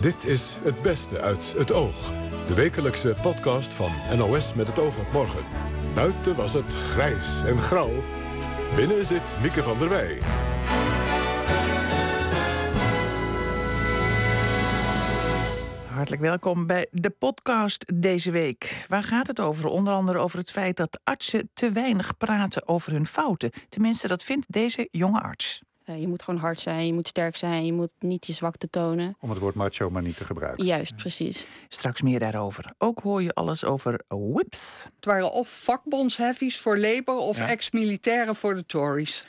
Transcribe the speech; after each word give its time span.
Dit 0.00 0.24
is 0.24 0.60
Het 0.62 0.82
Beste 0.82 1.20
uit 1.20 1.52
het 1.56 1.72
Oog. 1.72 2.12
De 2.46 2.54
wekelijkse 2.54 3.16
podcast 3.22 3.74
van 3.74 3.90
NOS 4.16 4.54
met 4.54 4.66
het 4.66 4.78
oog 4.78 4.98
op 4.98 5.12
morgen. 5.12 5.44
Buiten 5.94 6.36
was 6.36 6.52
het 6.52 6.74
grijs 6.74 7.42
en 7.42 7.58
grauw. 7.58 7.90
Binnen 8.76 9.06
zit 9.06 9.36
Mieke 9.42 9.62
van 9.62 9.78
der 9.78 9.88
Wij. 9.88 10.18
Hartelijk 15.86 16.22
welkom 16.22 16.66
bij 16.66 16.88
de 16.90 17.10
podcast 17.10 17.92
deze 18.00 18.30
week. 18.30 18.84
Waar 18.88 19.04
gaat 19.04 19.26
het 19.26 19.40
over? 19.40 19.66
Onder 19.66 19.92
andere 19.92 20.18
over 20.18 20.38
het 20.38 20.50
feit 20.50 20.76
dat 20.76 21.00
artsen 21.04 21.50
te 21.54 21.72
weinig 21.72 22.16
praten 22.16 22.68
over 22.68 22.92
hun 22.92 23.06
fouten. 23.06 23.50
Tenminste, 23.68 24.08
dat 24.08 24.22
vindt 24.22 24.52
deze 24.52 24.88
jonge 24.90 25.20
arts. 25.20 25.62
Uh, 25.90 26.00
je 26.00 26.08
moet 26.08 26.22
gewoon 26.22 26.40
hard 26.40 26.60
zijn, 26.60 26.86
je 26.86 26.92
moet 26.92 27.08
sterk 27.08 27.36
zijn, 27.36 27.66
je 27.66 27.72
moet 27.72 27.90
niet 27.98 28.26
je 28.26 28.32
zwakte 28.32 28.70
tonen. 28.70 29.16
Om 29.20 29.30
het 29.30 29.38
woord 29.38 29.54
macho 29.54 29.90
maar 29.90 30.02
niet 30.02 30.16
te 30.16 30.24
gebruiken. 30.24 30.64
Juist, 30.64 30.96
precies. 30.96 31.46
Straks 31.68 32.02
meer 32.02 32.18
daarover. 32.20 32.72
Ook 32.78 33.00
hoor 33.02 33.22
je 33.22 33.32
alles 33.34 33.64
over 33.64 34.00
whips. 34.08 34.86
Het 34.96 35.04
waren 35.04 35.32
of 35.32 35.48
vakbondsheavies 35.48 36.58
voor 36.58 36.78
Labour 36.78 37.20
of 37.20 37.36
Ja. 37.36 37.48
ex-militairen 37.48 38.36
voor 38.36 38.54
de 38.54 38.66
Tories. 38.66 39.24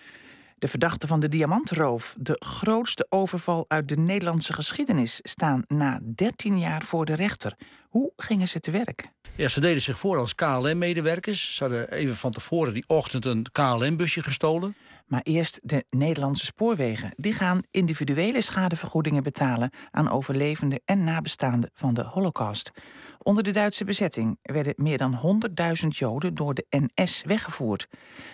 De 0.60 0.68
verdachten 0.68 1.08
van 1.08 1.20
de 1.20 1.28
diamantroof, 1.30 2.16
de 2.20 2.36
grootste 2.46 3.06
overval 3.10 3.66
uit 3.68 3.88
de 3.88 3.98
Nederlandse 3.98 4.54
geschiedenis, 4.54 5.20
staan 5.24 5.64
na 5.68 6.00
13 6.16 6.60
jaar 6.60 6.84
voor 6.84 7.06
de 7.06 7.14
rechter. 7.16 7.56
Hoe 7.90 8.12
gingen 8.16 8.48
ze 8.48 8.60
te 8.60 8.72
werk? 8.72 9.10
Ja, 9.36 9.48
ze 9.48 9.60
deden 9.60 9.82
zich 9.82 10.00
voor 10.00 10.18
als 10.18 10.36
KLM-medewerkers. 10.36 11.56
Ze 11.56 11.64
hadden 11.64 11.92
even 11.92 12.16
van 12.16 12.32
tevoren 12.32 12.74
die 12.74 12.84
ochtend 12.88 13.26
een 13.26 13.46
KLM-busje 13.52 14.24
gestolen. 14.24 14.76
Maar 15.12 15.22
eerst 15.24 15.60
de 15.64 15.86
Nederlandse 15.90 16.46
spoorwegen. 16.46 17.14
Die 17.16 17.34
gaan 17.34 17.64
individuele 17.72 18.42
schadevergoedingen 18.42 19.24
betalen 19.24 19.72
aan 19.92 20.10
overlevenden 20.10 20.82
en 20.86 21.04
nabestaanden 21.04 21.72
van 21.74 21.94
de 21.94 22.04
Holocaust. 22.04 22.72
Onder 23.18 23.44
de 23.44 23.52
Duitse 23.52 23.84
bezetting 23.84 24.40
werden 24.42 24.74
meer 24.78 24.98
dan 24.98 25.42
100.000 25.84 25.88
Joden 25.88 26.34
door 26.34 26.54
de 26.54 26.66
NS 26.70 27.24
weggevoerd. 27.26 27.88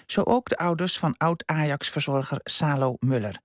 Zo 0.05 0.21
ook 0.21 0.49
de 0.49 0.57
ouders 0.57 0.99
van 0.99 1.17
oud-Ajax-verzorger 1.17 2.39
Salo 2.43 2.95
Muller. 2.99 3.39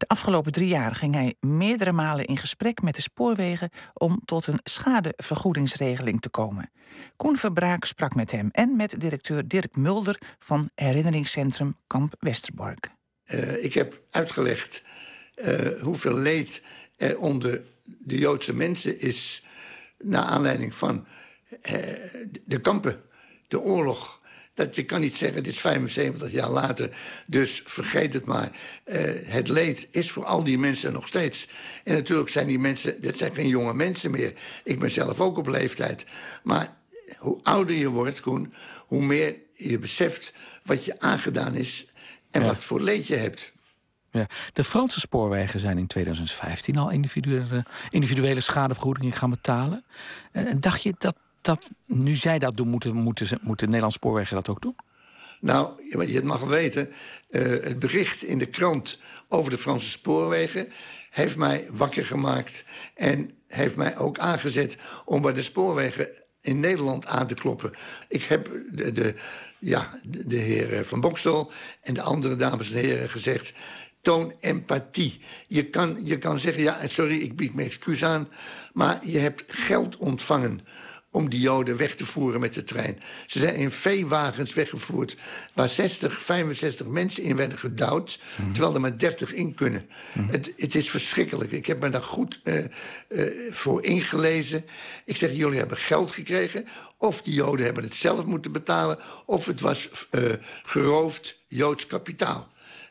De 0.00 0.08
afgelopen 0.08 0.52
drie 0.52 0.68
jaar 0.68 0.94
ging 0.94 1.14
hij 1.14 1.34
meerdere 1.40 1.92
malen 1.92 2.24
in 2.24 2.36
gesprek 2.36 2.82
met 2.82 2.94
de 2.94 3.00
spoorwegen 3.00 3.70
om 3.94 4.20
tot 4.24 4.46
een 4.46 4.60
schadevergoedingsregeling 4.62 6.20
te 6.20 6.28
komen. 6.28 6.70
Koen 7.16 7.36
Verbraak 7.36 7.84
sprak 7.84 8.14
met 8.14 8.30
hem 8.30 8.48
en 8.52 8.76
met 8.76 9.00
directeur 9.00 9.48
Dirk 9.48 9.76
Mulder 9.76 10.20
van 10.38 10.70
herinneringscentrum 10.74 11.76
Kamp 11.86 12.14
Westerbork. 12.18 12.90
Uh, 13.26 13.64
ik 13.64 13.74
heb 13.74 14.00
uitgelegd 14.10 14.82
uh, 15.36 15.82
hoeveel 15.82 16.14
leed 16.16 16.64
er 16.96 17.18
onder 17.18 17.62
de 17.84 18.18
Joodse 18.18 18.54
mensen 18.54 19.00
is. 19.00 19.44
naar 19.98 20.24
aanleiding 20.24 20.74
van 20.74 21.06
uh, 21.50 21.72
de 22.44 22.60
kampen, 22.60 23.00
de 23.48 23.60
oorlog. 23.60 24.19
Dat 24.54 24.74
je 24.74 24.84
kan 24.84 25.00
niet 25.00 25.16
zeggen, 25.16 25.42
dit 25.42 25.52
is 25.52 25.60
75 25.60 26.32
jaar 26.32 26.50
later, 26.50 26.90
dus 27.26 27.62
vergeet 27.64 28.12
het 28.12 28.24
maar. 28.24 28.50
het 29.24 29.48
leed 29.48 29.88
is 29.90 30.10
voor 30.10 30.24
al 30.24 30.44
die 30.44 30.58
mensen 30.58 30.92
nog 30.92 31.06
steeds. 31.06 31.48
En 31.84 31.94
natuurlijk 31.94 32.28
zijn 32.28 32.46
die 32.46 32.58
mensen, 32.58 33.00
dit 33.00 33.16
zijn 33.16 33.34
geen 33.34 33.48
jonge 33.48 33.74
mensen 33.74 34.10
meer. 34.10 34.34
Ik 34.64 34.78
ben 34.78 34.90
zelf 34.90 35.20
ook 35.20 35.38
op 35.38 35.46
leeftijd. 35.46 36.04
Maar 36.42 36.76
hoe 37.18 37.40
ouder 37.42 37.76
je 37.76 37.88
wordt, 37.88 38.20
Koen, 38.20 38.52
hoe 38.86 39.02
meer 39.02 39.36
je 39.54 39.78
beseft 39.78 40.32
wat 40.64 40.84
je 40.84 41.00
aangedaan 41.00 41.54
is 41.54 41.86
en 42.30 42.40
ja. 42.40 42.46
wat 42.46 42.64
voor 42.64 42.80
leed 42.80 43.06
je 43.06 43.16
hebt. 43.16 43.52
Ja. 44.10 44.26
De 44.52 44.64
Franse 44.64 45.00
spoorwegen 45.00 45.60
zijn 45.60 45.78
in 45.78 45.86
2015 45.86 46.78
al 46.78 46.90
individuele, 46.90 47.64
individuele 47.90 48.40
schadevergoedingen 48.40 49.12
gaan 49.12 49.30
betalen. 49.30 49.84
En 50.32 50.60
dacht 50.60 50.82
je 50.82 50.94
dat, 50.98 51.16
dat 51.40 51.70
nu 51.86 52.16
zij 52.16 52.38
dat 52.38 52.56
doen, 52.56 52.68
moeten, 52.68 52.94
moeten, 52.94 53.26
ze, 53.26 53.38
moeten 53.40 53.66
Nederlandse 53.66 53.98
spoorwegen 53.98 54.34
dat 54.34 54.48
ook 54.48 54.62
doen? 54.62 54.76
Nou, 55.40 55.90
je 56.06 56.22
mag 56.22 56.40
weten, 56.40 56.88
uh, 57.30 57.42
het 57.42 57.78
bericht 57.78 58.22
in 58.22 58.38
de 58.38 58.46
krant 58.46 58.98
over 59.28 59.50
de 59.50 59.58
Franse 59.58 59.90
spoorwegen 59.90 60.68
heeft 61.10 61.36
mij 61.36 61.66
wakker 61.70 62.04
gemaakt 62.04 62.64
en 62.94 63.30
heeft 63.46 63.76
mij 63.76 63.98
ook 63.98 64.18
aangezet 64.18 64.76
om 65.04 65.22
bij 65.22 65.32
de 65.32 65.42
spoorwegen 65.42 66.08
in 66.40 66.60
Nederland 66.60 67.06
aan 67.06 67.26
te 67.26 67.34
kloppen. 67.34 67.72
Ik 68.08 68.22
heb 68.22 68.50
de, 68.72 68.92
de, 68.92 69.14
ja, 69.58 69.94
de, 70.06 70.36
heer 70.36 70.84
Van 70.84 71.00
Bokstel 71.00 71.52
en 71.82 71.94
de 71.94 72.02
andere 72.02 72.36
dames 72.36 72.72
en 72.72 72.78
heren 72.78 73.08
gezegd... 73.08 73.52
toon 74.02 74.32
empathie. 74.40 75.20
Je 75.46 75.64
kan, 75.64 75.98
je 76.02 76.18
kan 76.18 76.38
zeggen, 76.38 76.62
ja, 76.62 76.88
sorry, 76.88 77.20
ik 77.20 77.36
bied 77.36 77.54
me 77.54 77.62
excuus 77.62 78.04
aan... 78.04 78.28
maar 78.72 78.98
je 79.06 79.18
hebt 79.18 79.44
geld 79.46 79.96
ontvangen 79.96 80.60
om 81.10 81.30
die 81.30 81.40
Joden 81.40 81.76
weg 81.76 81.94
te 81.94 82.06
voeren 82.06 82.40
met 82.40 82.54
de 82.54 82.64
trein. 82.64 83.00
Ze 83.26 83.38
zijn 83.38 83.54
in 83.54 83.70
veewagens 83.70 84.54
weggevoerd... 84.54 85.16
waar 85.54 85.68
60, 85.68 86.12
65 86.12 86.86
mensen 86.86 87.22
in 87.22 87.36
werden 87.36 87.58
gedouwd... 87.58 88.18
Mm. 88.36 88.52
terwijl 88.52 88.74
er 88.74 88.80
maar 88.80 88.98
30 88.98 89.32
in 89.32 89.54
kunnen. 89.54 89.88
Mm. 90.12 90.28
Het, 90.28 90.52
het, 90.56 90.74
is 90.74 90.90
verschrikkelijk. 90.90 91.52
Ik 91.52 91.66
heb 91.66 91.80
me 91.80 91.90
daar 91.90 92.02
goed 92.02 92.40
uh, 92.44 92.64
uh, 93.08 93.52
voor 93.52 93.84
ingelezen. 93.84 94.64
Ik 95.04 95.16
zeg, 95.16 95.32
jullie 95.32 95.58
hebben 95.58 95.76
geld 95.76 96.10
gekregen... 96.10 96.66
of 96.98 97.22
die 97.22 97.34
Joden 97.34 97.64
hebben 97.64 97.84
het 97.84 97.94
zelf 97.94 98.24
moeten 98.24 98.52
betalen... 98.52 98.98
of 99.24 99.46
het 99.46 99.60
was 99.60 99.88
uh, 100.10 100.22
geroofd 100.62 101.40
Joods 101.48 101.86
kapitaal. 101.86 102.48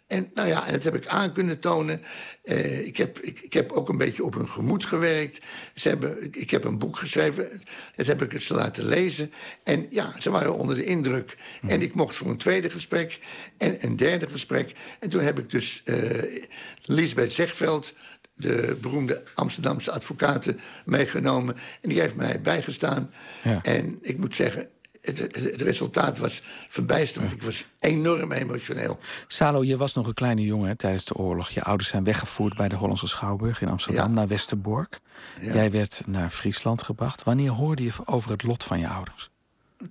En 0.10 0.30
nou 0.34 0.48
ja, 0.48 0.68
en 0.68 0.74
dat 0.74 0.84
heb 0.84 0.96
ik 0.96 1.08
aan 1.08 1.34
kunnen 1.34 1.60
tonen. 1.60 2.02
Uh, 2.44 2.88
ik, 2.88 2.98
heb, 2.98 3.20
ik, 3.20 3.40
ik, 3.40 3.54
heb 3.54 3.72
ook 3.72 3.90
een 3.90 3.98
beetje 3.98 4.24
op 4.24 4.34
hun 4.34 4.50
gemoed 4.50 4.86
gewerkt. 4.86 5.42
Ze 5.74 5.90
hebben, 5.90 6.24
ik, 6.24 6.36
ik 6.36 6.50
heb 6.50 6.64
een 6.64 6.78
boek 6.78 6.98
geschreven. 6.98 7.62
Dat 7.96 8.06
heb 8.06 8.22
ik 8.22 8.42
ze 8.42 8.54
laten 8.54 8.86
lezen. 8.86 9.32
En 9.64 9.88
ja, 9.90 10.14
ze 10.20 10.30
waren 10.30 10.56
onder 10.56 10.76
de 10.76 10.84
indruk. 10.84 11.38
Mm. 11.62 11.70
En 11.70 11.82
ik 11.82 11.94
mocht 11.94 12.16
voor 12.16 12.28
een 12.28 12.38
tweede 12.38 12.70
gesprek 12.70 13.20
en 13.58 13.86
een 13.86 13.96
derde 13.96 14.30
gesprek. 14.30 14.74
En 15.00 15.10
toen 15.10 15.22
heb 15.22 15.40
ik 15.40 15.50
dus 15.50 15.82
uh, 15.86 16.42
Lisbeth 16.82 17.34
Zegveld 17.34 17.94
de 18.34 18.78
beroemde 18.82 19.24
Amsterdamse 19.36 19.92
advocaten 19.92 20.60
meegenomen. 20.86 21.56
En 21.82 21.90
die 21.90 22.00
heeft 22.00 22.16
mij 22.16 22.42
bijgestaan. 22.42 23.14
Ja. 23.44 23.60
En 23.64 23.98
ik 24.02 24.18
moet 24.18 24.36
zeggen, 24.36 24.70
het, 25.02 25.20
het, 25.20 25.62
resultaat 25.62 26.18
was 26.18 26.42
verbijsterend. 26.70 27.32
Ik 27.32 27.44
was 27.44 27.66
enorm 27.80 28.32
emotioneel. 28.32 29.00
Salo, 29.28 29.64
je 29.64 29.78
was 29.78 29.94
nog 29.94 30.08
een 30.08 30.14
kleine 30.14 30.44
jongen 30.44 30.78
tijdens 30.78 31.06
de 31.06 31.14
oorlog. 31.14 31.50
Je 31.50 31.64
ouders 31.64 31.90
zijn 31.90 32.04
weggevoerd 32.04 32.56
bij 32.56 32.70
de 32.70 32.76
Hollandse 32.76 33.08
Schouwburg 33.08 33.62
in 33.62 33.70
Amsterdam 33.70 34.08
ja. 34.08 34.14
naar 34.14 34.28
Westerbork. 34.28 35.00
Ja. 35.42 35.54
Jij 35.54 35.72
werd 35.72 36.02
naar 36.06 36.30
Friesland 36.30 36.82
gebracht. 36.82 37.24
Wanneer 37.24 37.52
hoorde 37.52 37.84
je 37.84 37.92
over 38.06 38.32
het 38.32 38.44
lot 38.44 38.64
van 38.64 38.80
je 38.80 38.88
ouders? 38.88 39.30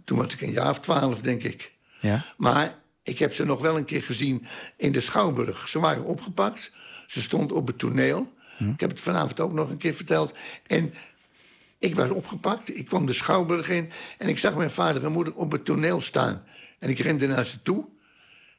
Toen 0.04 0.18
was 0.18 0.34
ik 0.34 0.40
een 0.40 0.52
jaar 0.52 0.70
of 0.70 0.80
twaalf, 0.80 1.20
denk 1.20 1.42
ik. 1.42 1.72
Ja? 2.00 2.24
Maar 2.36 2.78
ik 3.02 3.18
heb 3.18 3.32
ze 3.32 3.44
nog 3.44 3.60
wel 3.60 3.76
een 3.76 3.84
keer 3.84 4.02
gezien 4.02 4.46
in 4.76 4.92
de 4.92 5.00
Schouwburg. 5.00 5.68
Ze 5.68 5.80
waren 5.80 6.04
opgepakt. 6.04 6.72
Ze 7.06 7.22
stond 7.22 7.52
op 7.52 7.66
het 7.66 7.78
toneel. 7.78 8.32
Hm. 8.56 8.70
Ik 8.70 8.80
heb 8.80 8.90
het 8.90 9.00
vanavond 9.00 9.40
ook 9.40 9.52
nog 9.52 9.70
een 9.70 9.76
keer 9.76 9.94
verteld. 9.94 10.34
En 10.66 10.94
ik 11.78 11.94
was 11.94 12.10
opgepakt, 12.10 12.76
ik 12.76 12.86
kwam 12.86 13.06
de 13.06 13.12
Schouwburg 13.12 13.68
in... 13.68 13.90
en 14.18 14.28
ik 14.28 14.38
zag 14.38 14.56
mijn 14.56 14.70
vader 14.70 15.04
en 15.04 15.12
moeder 15.12 15.34
op 15.34 15.52
het 15.52 15.64
toneel 15.64 16.00
staan. 16.00 16.44
En 16.78 16.90
ik 16.90 16.98
rende 16.98 17.26
naar 17.26 17.44
ze 17.44 17.62
toe. 17.62 17.88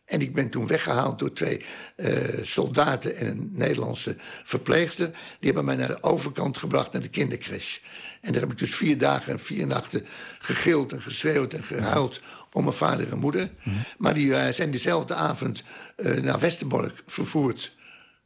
En 0.06 0.22
ik 0.22 0.34
ben 0.34 0.50
toen 0.50 0.68
weggehaald 0.68 1.20
door 1.20 1.34
twee 1.34 1.66
uh, 1.96 2.18
soldaten 2.42 3.16
en 3.16 3.28
een 3.28 3.50
Nederlandse 3.54 4.16
verpleegster. 4.44 5.08
Die 5.12 5.20
hebben 5.40 5.66
mij 5.66 5.76
naar 5.76 5.88
de 5.88 6.04
overkant 6.04 6.58
gebracht, 6.58 6.92
naar 6.92 7.02
de 7.02 7.10
kindercrash. 7.10 7.80
En 8.22 8.32
daar 8.32 8.42
heb 8.42 8.52
ik 8.52 8.58
dus 8.58 8.76
vier 8.76 8.98
dagen 8.98 9.32
en 9.32 9.40
vier 9.40 9.68
nachten 9.68 10.06
gegild 10.40 10.92
en 10.92 11.02
geschreeuwd 11.02 11.54
en 11.54 11.64
gehuild... 11.64 12.22
om 12.52 12.64
mijn 12.64 12.76
vader 12.76 13.12
en 13.12 13.18
moeder. 13.18 13.52
Maar 13.98 14.14
die 14.14 14.28
uh, 14.28 14.48
zijn 14.48 14.72
diezelfde 14.72 15.14
avond 15.14 15.64
uh, 15.98 16.22
naar 16.22 16.40
Westerbork 16.40 17.04
vervoerd. 17.06 17.76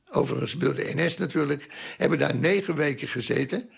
Overigens 0.09 0.53
door 0.53 0.75
de 0.75 0.91
NS 0.95 1.17
natuurlijk. 1.17 1.67
Hebben 1.97 2.17
daar 2.17 2.35
negen 2.35 2.75
weken 2.75 3.07
gezeten... 3.07 3.69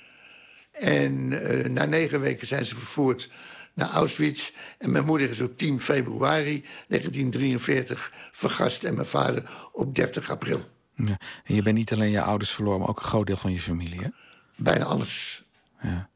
En 0.80 1.32
uh, 1.32 1.66
na 1.66 1.86
negen 1.86 2.22
weken 2.22 2.48
zijn 2.48 2.66
ze 2.66 2.76
vervoerd 2.76 3.30
naar 3.74 3.90
Auschwitz. 3.90 4.52
En 4.78 4.92
mijn 4.92 5.06
moeder 5.06 5.30
is 5.30 5.42
op 5.42 5.58
10 5.58 5.82
februari 5.82 6.66
1943 6.88 8.12
vergast 8.32 8.84
en 8.84 8.96
mijn 8.96 9.08
vader 9.08 9.70
op 9.72 9.96
30 9.96 10.30
april. 10.30 10.64
Ja. 10.96 11.18
En 11.44 11.56
je 11.56 11.62
bent 11.62 11.78
niet 11.78 11.94
alleen 11.94 12.12
je 12.12 12.22
ouders 12.22 12.52
verloren, 12.52 12.80
maar 12.80 12.90
ook 12.90 13.00
een 13.00 13.06
groot 13.06 13.28
deel 13.28 13.38
van 13.38 13.52
je 13.52 13.60
familie, 13.60 14.02
hè? 14.02 14.10
Bijna 14.56 14.86
alles. 14.86 15.44
Ja. 15.82 16.10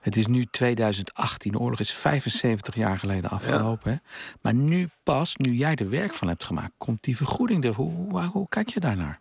Het 0.00 0.16
is 0.16 0.26
nu 0.26 0.44
2018, 0.44 1.52
de 1.52 1.58
oorlog 1.58 1.80
is 1.80 1.92
75 1.92 2.74
jaar 2.74 2.98
geleden 2.98 3.30
afgelopen. 3.30 3.90
Ja. 3.90 4.00
Hè? 4.02 4.10
Maar 4.42 4.54
nu 4.54 4.88
pas, 5.02 5.36
nu 5.36 5.52
jij 5.52 5.74
er 5.74 5.90
werk 5.90 6.14
van 6.14 6.28
hebt 6.28 6.44
gemaakt, 6.44 6.72
komt 6.76 7.02
die 7.02 7.16
vergoeding 7.16 7.64
er. 7.64 7.72
Hoe, 7.72 7.92
hoe, 7.92 8.22
hoe 8.22 8.48
kijk 8.48 8.68
je 8.68 8.80
daarnaar? 8.80 9.20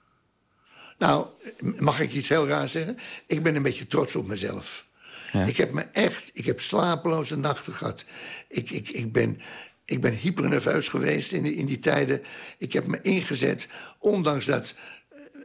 Nou, 0.98 1.28
mag 1.76 2.00
ik 2.00 2.14
iets 2.14 2.30
heel 2.30 2.48
raar 2.48 2.70
zeggen? 2.70 2.98
Ik 3.26 3.44
ben 3.44 3.56
een 3.56 3.62
beetje 3.62 3.88
trots 3.88 4.16
op 4.16 4.28
mezelf. 4.28 4.86
Ja. 5.32 5.46
Ik 5.46 5.58
heb 5.58 5.72
me 5.72 5.82
echt, 5.82 6.30
ik 6.34 6.46
heb 6.46 6.60
slapeloze 6.60 7.38
nachten 7.38 7.74
gehad. 7.74 8.06
Ik, 8.48 8.70
ik, 8.70 8.90
ik, 8.90 9.12
ben, 9.12 9.42
ik 9.86 10.02
ben 10.02 10.14
hypernerveus 10.14 10.88
geweest 10.88 11.32
in 11.32 11.44
die, 11.44 11.56
in 11.56 11.66
die 11.66 11.80
tijden. 11.80 12.24
Ik 12.58 12.74
heb 12.74 12.88
me 12.88 13.02
ingezet, 13.02 13.68
ondanks 14.00 14.46
dat 14.46 14.74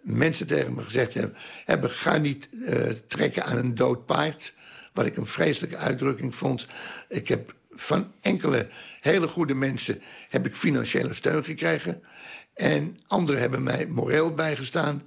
mensen 0.03 0.47
tegen 0.47 0.75
me 0.75 0.83
gezegd 0.83 1.15
hebben... 1.15 1.37
hebben 1.65 1.91
ga 1.91 2.17
niet 2.17 2.49
uh, 2.53 2.89
trekken 3.07 3.45
aan 3.45 3.57
een 3.57 3.75
dood 3.75 4.07
paard. 4.07 4.55
Wat 4.93 5.07
ik 5.07 5.17
een 5.17 5.27
vreselijke 5.27 5.77
uitdrukking 5.77 6.35
vond. 6.35 6.67
Ik 7.09 7.29
heb 7.29 7.55
van 7.71 8.13
enkele 8.21 8.69
hele 9.01 9.29
goede 9.29 9.55
mensen 9.55 10.03
heb 10.29 10.47
ik 10.47 10.57
financiële 10.57 11.13
steun 11.13 11.45
gekregen. 11.45 12.03
En 12.55 12.99
anderen 13.07 13.41
hebben 13.41 13.63
mij 13.63 13.87
moreel 13.87 14.35
bijgestaan. 14.35 15.03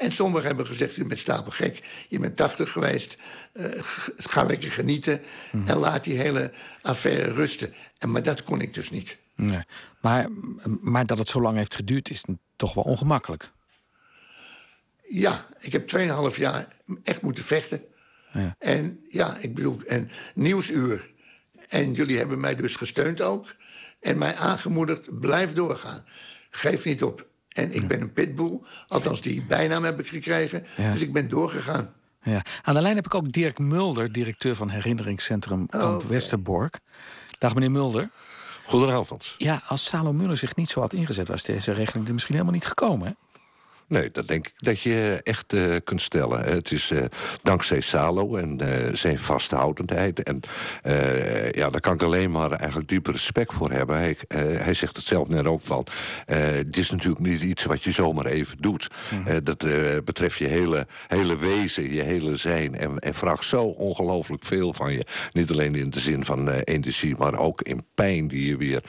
En 0.00 0.12
sommigen 0.12 0.46
hebben 0.46 0.66
gezegd, 0.66 0.94
je 0.94 1.04
bent 1.04 1.20
stapelgek, 1.20 1.82
je 2.08 2.18
bent 2.18 2.36
80 2.36 2.72
geweest... 2.72 3.16
Uh, 3.52 3.66
ga 4.16 4.42
lekker 4.42 4.70
genieten 4.70 5.20
en 5.66 5.76
laat 5.76 6.04
die 6.04 6.18
hele 6.18 6.52
affaire 6.82 7.32
rusten. 7.32 7.74
En, 7.98 8.10
maar 8.10 8.22
dat 8.22 8.42
kon 8.42 8.60
ik 8.60 8.74
dus 8.74 8.90
niet. 8.90 9.18
Nee. 9.34 9.62
Maar, 10.00 10.28
maar 10.80 11.06
dat 11.06 11.18
het 11.18 11.28
zo 11.28 11.40
lang 11.40 11.56
heeft 11.56 11.74
geduurd 11.74 12.10
is 12.10 12.24
toch 12.56 12.74
wel 12.74 12.84
ongemakkelijk? 12.84 13.50
Ja, 15.08 15.46
ik 15.58 15.72
heb 15.72 15.96
2,5 16.32 16.36
jaar 16.36 16.68
echt 17.02 17.22
moeten 17.22 17.44
vechten. 17.44 17.84
Ja. 18.32 18.56
En 18.58 19.00
ja, 19.08 19.36
ik 19.36 19.54
bedoel, 19.54 19.80
en 19.86 20.10
Nieuwsuur. 20.34 21.10
En 21.68 21.92
jullie 21.92 22.18
hebben 22.18 22.40
mij 22.40 22.56
dus 22.56 22.76
gesteund 22.76 23.20
ook. 23.20 23.54
En 24.00 24.18
mij 24.18 24.34
aangemoedigd, 24.34 25.18
blijf 25.20 25.52
doorgaan. 25.52 26.04
Geef 26.50 26.84
niet 26.84 27.02
op. 27.02 27.29
En 27.50 27.74
ik 27.74 27.88
ben 27.88 28.00
een 28.00 28.12
pitbull. 28.12 28.60
Althans, 28.88 29.20
die 29.20 29.42
bijnaam 29.42 29.84
heb 29.84 30.00
ik 30.00 30.06
gekregen. 30.06 30.64
Dus 30.76 31.02
ik 31.02 31.12
ben 31.12 31.28
doorgegaan. 31.28 31.92
Ja. 32.22 32.42
Aan 32.62 32.74
de 32.74 32.80
lijn 32.80 32.96
heb 32.96 33.06
ik 33.06 33.14
ook 33.14 33.32
Dirk 33.32 33.58
Mulder, 33.58 34.12
directeur 34.12 34.56
van 34.56 34.68
herinneringscentrum 34.68 35.66
Kamp 35.66 36.02
oh, 36.02 36.08
Westerbork. 36.08 36.78
Dag 37.38 37.54
meneer 37.54 37.70
Mulder. 37.70 38.10
Goedenavond. 38.64 39.34
Ja, 39.36 39.62
als 39.66 39.84
Salo 39.84 40.12
Muller 40.12 40.36
zich 40.36 40.56
niet 40.56 40.68
zo 40.68 40.80
had 40.80 40.92
ingezet, 40.92 41.28
was 41.28 41.42
deze 41.42 41.72
regeling 41.72 42.06
er 42.06 42.12
misschien 42.12 42.34
helemaal 42.34 42.54
niet 42.54 42.66
gekomen. 42.66 43.06
Hè? 43.06 43.12
Nee, 43.90 44.10
dat 44.10 44.28
denk 44.28 44.46
ik 44.46 44.52
dat 44.56 44.80
je 44.80 45.20
echt 45.22 45.52
uh, 45.52 45.76
kunt 45.84 46.02
stellen. 46.02 46.44
Het 46.44 46.72
is 46.72 46.90
uh, 46.90 47.04
dankzij 47.42 47.80
Salo 47.80 48.36
en 48.36 48.58
uh, 48.62 48.94
zijn 48.94 49.18
vasthoudendheid. 49.18 50.22
En 50.22 50.40
ja, 51.52 51.70
daar 51.70 51.80
kan 51.80 51.94
ik 51.94 52.02
alleen 52.02 52.30
maar 52.30 52.52
eigenlijk 52.52 52.88
diepe 52.88 53.10
respect 53.10 53.54
voor 53.54 53.70
hebben. 53.70 53.96
Hij, 53.96 54.16
hij 54.58 54.74
zegt 54.74 54.96
het 54.96 55.04
zelf 55.04 55.28
net 55.28 55.46
ook 55.46 55.60
van... 55.60 55.86
het 56.26 56.76
is 56.76 56.90
natuurlijk 56.90 57.20
niet 57.20 57.42
iets 57.42 57.64
wat 57.64 57.84
je 57.84 57.90
zomaar 57.90 58.26
even 58.26 58.56
doet. 58.60 58.90
Mm. 59.10 59.44
dat 59.44 59.58
betreft 60.04 60.38
je 60.38 60.46
hele, 60.46 60.86
hele 61.08 61.38
wezen, 61.38 61.92
je 61.92 62.02
hele 62.02 62.36
zijn. 62.36 62.74
En, 62.74 62.98
en 62.98 63.14
vraagt 63.14 63.44
zo 63.44 63.62
ongelooflijk 63.64 64.44
veel 64.44 64.74
van 64.74 64.92
je. 64.92 65.04
Niet 65.32 65.50
alleen 65.50 65.74
in 65.74 65.90
de 65.90 66.00
zin 66.00 66.24
van 66.24 66.48
energie, 66.50 67.16
maar 67.16 67.34
ook 67.34 67.62
in 67.62 67.86
pijn... 67.94 68.28
die 68.28 68.46
je 68.46 68.56
weer, 68.56 68.82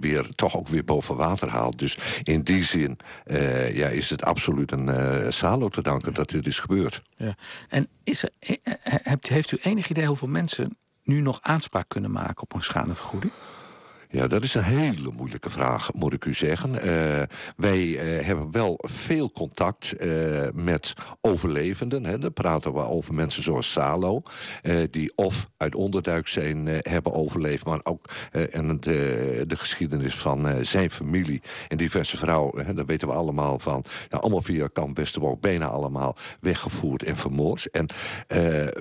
weer 0.00 0.28
toch 0.34 0.56
ook 0.56 0.68
weer 0.68 0.84
boven 0.84 1.16
water 1.16 1.48
haalt. 1.48 1.78
Dus 1.78 1.98
in 2.22 2.42
die 2.42 2.64
zin... 2.64 2.98
Eh, 3.66 3.76
ja, 3.76 3.88
is 3.88 4.10
het 4.10 4.24
absoluut 4.24 4.72
een 4.72 4.88
uh, 4.88 5.30
Salo 5.30 5.68
te 5.68 5.82
danken 5.82 6.14
dat 6.14 6.28
dit 6.28 6.46
is 6.46 6.58
gebeurd. 6.58 7.02
Ja. 7.16 7.34
En 7.68 7.88
is 8.04 8.22
er, 8.22 8.30
eh, 8.62 9.12
heeft 9.20 9.52
u 9.52 9.58
enig 9.62 9.88
idee 9.88 10.06
hoeveel 10.06 10.28
mensen 10.28 10.78
nu 11.02 11.20
nog 11.20 11.38
aanspraak 11.42 11.88
kunnen 11.88 12.10
maken 12.10 12.42
op 12.42 12.54
een 12.54 12.62
schadevergoeding? 12.62 13.32
Ja, 14.16 14.26
dat 14.26 14.42
is 14.42 14.54
een 14.54 14.62
hele 14.62 15.12
moeilijke 15.16 15.50
vraag, 15.50 15.92
moet 15.92 16.12
ik 16.12 16.24
u 16.24 16.34
zeggen. 16.34 16.74
Uh, 16.74 17.22
wij 17.56 17.84
uh, 17.86 18.24
hebben 18.26 18.50
wel 18.50 18.78
veel 18.78 19.32
contact 19.32 19.94
uh, 20.00 20.42
met 20.54 20.92
overlevenden. 21.20 22.04
Hè. 22.04 22.18
Dan 22.18 22.32
praten 22.32 22.72
we 22.72 22.80
over 22.80 23.14
mensen 23.14 23.42
zoals 23.42 23.72
Salo, 23.72 24.22
die 24.90 25.12
of 25.14 25.48
uit 25.56 25.74
onderduik 25.74 26.28
zijn 26.28 26.66
hebben 26.66 27.12
overleefd, 27.12 27.66
maar 27.66 27.80
ook 27.82 28.10
en 28.50 28.80
de, 28.80 29.44
de 29.46 29.56
geschiedenis 29.56 30.14
van 30.14 30.64
zijn 30.64 30.90
familie 30.90 31.42
en 31.68 31.76
diverse 31.76 32.16
vrouwen. 32.16 32.66
Hè, 32.66 32.74
daar 32.74 32.86
weten 32.86 33.08
we 33.08 33.14
allemaal 33.14 33.58
van. 33.58 33.84
Allemaal 34.10 34.42
via 34.42 34.68
Kamp 34.72 34.96
Westerbork, 34.96 35.40
bijna 35.40 35.66
allemaal 35.66 36.16
weggevoerd 36.40 37.02
en 37.02 37.16
vermoord. 37.16 37.70
En 37.70 37.86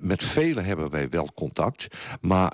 met 0.01 0.23
velen 0.23 0.65
hebben 0.65 0.89
wij 0.89 1.09
wel 1.09 1.29
contact, 1.35 1.87
maar 2.21 2.53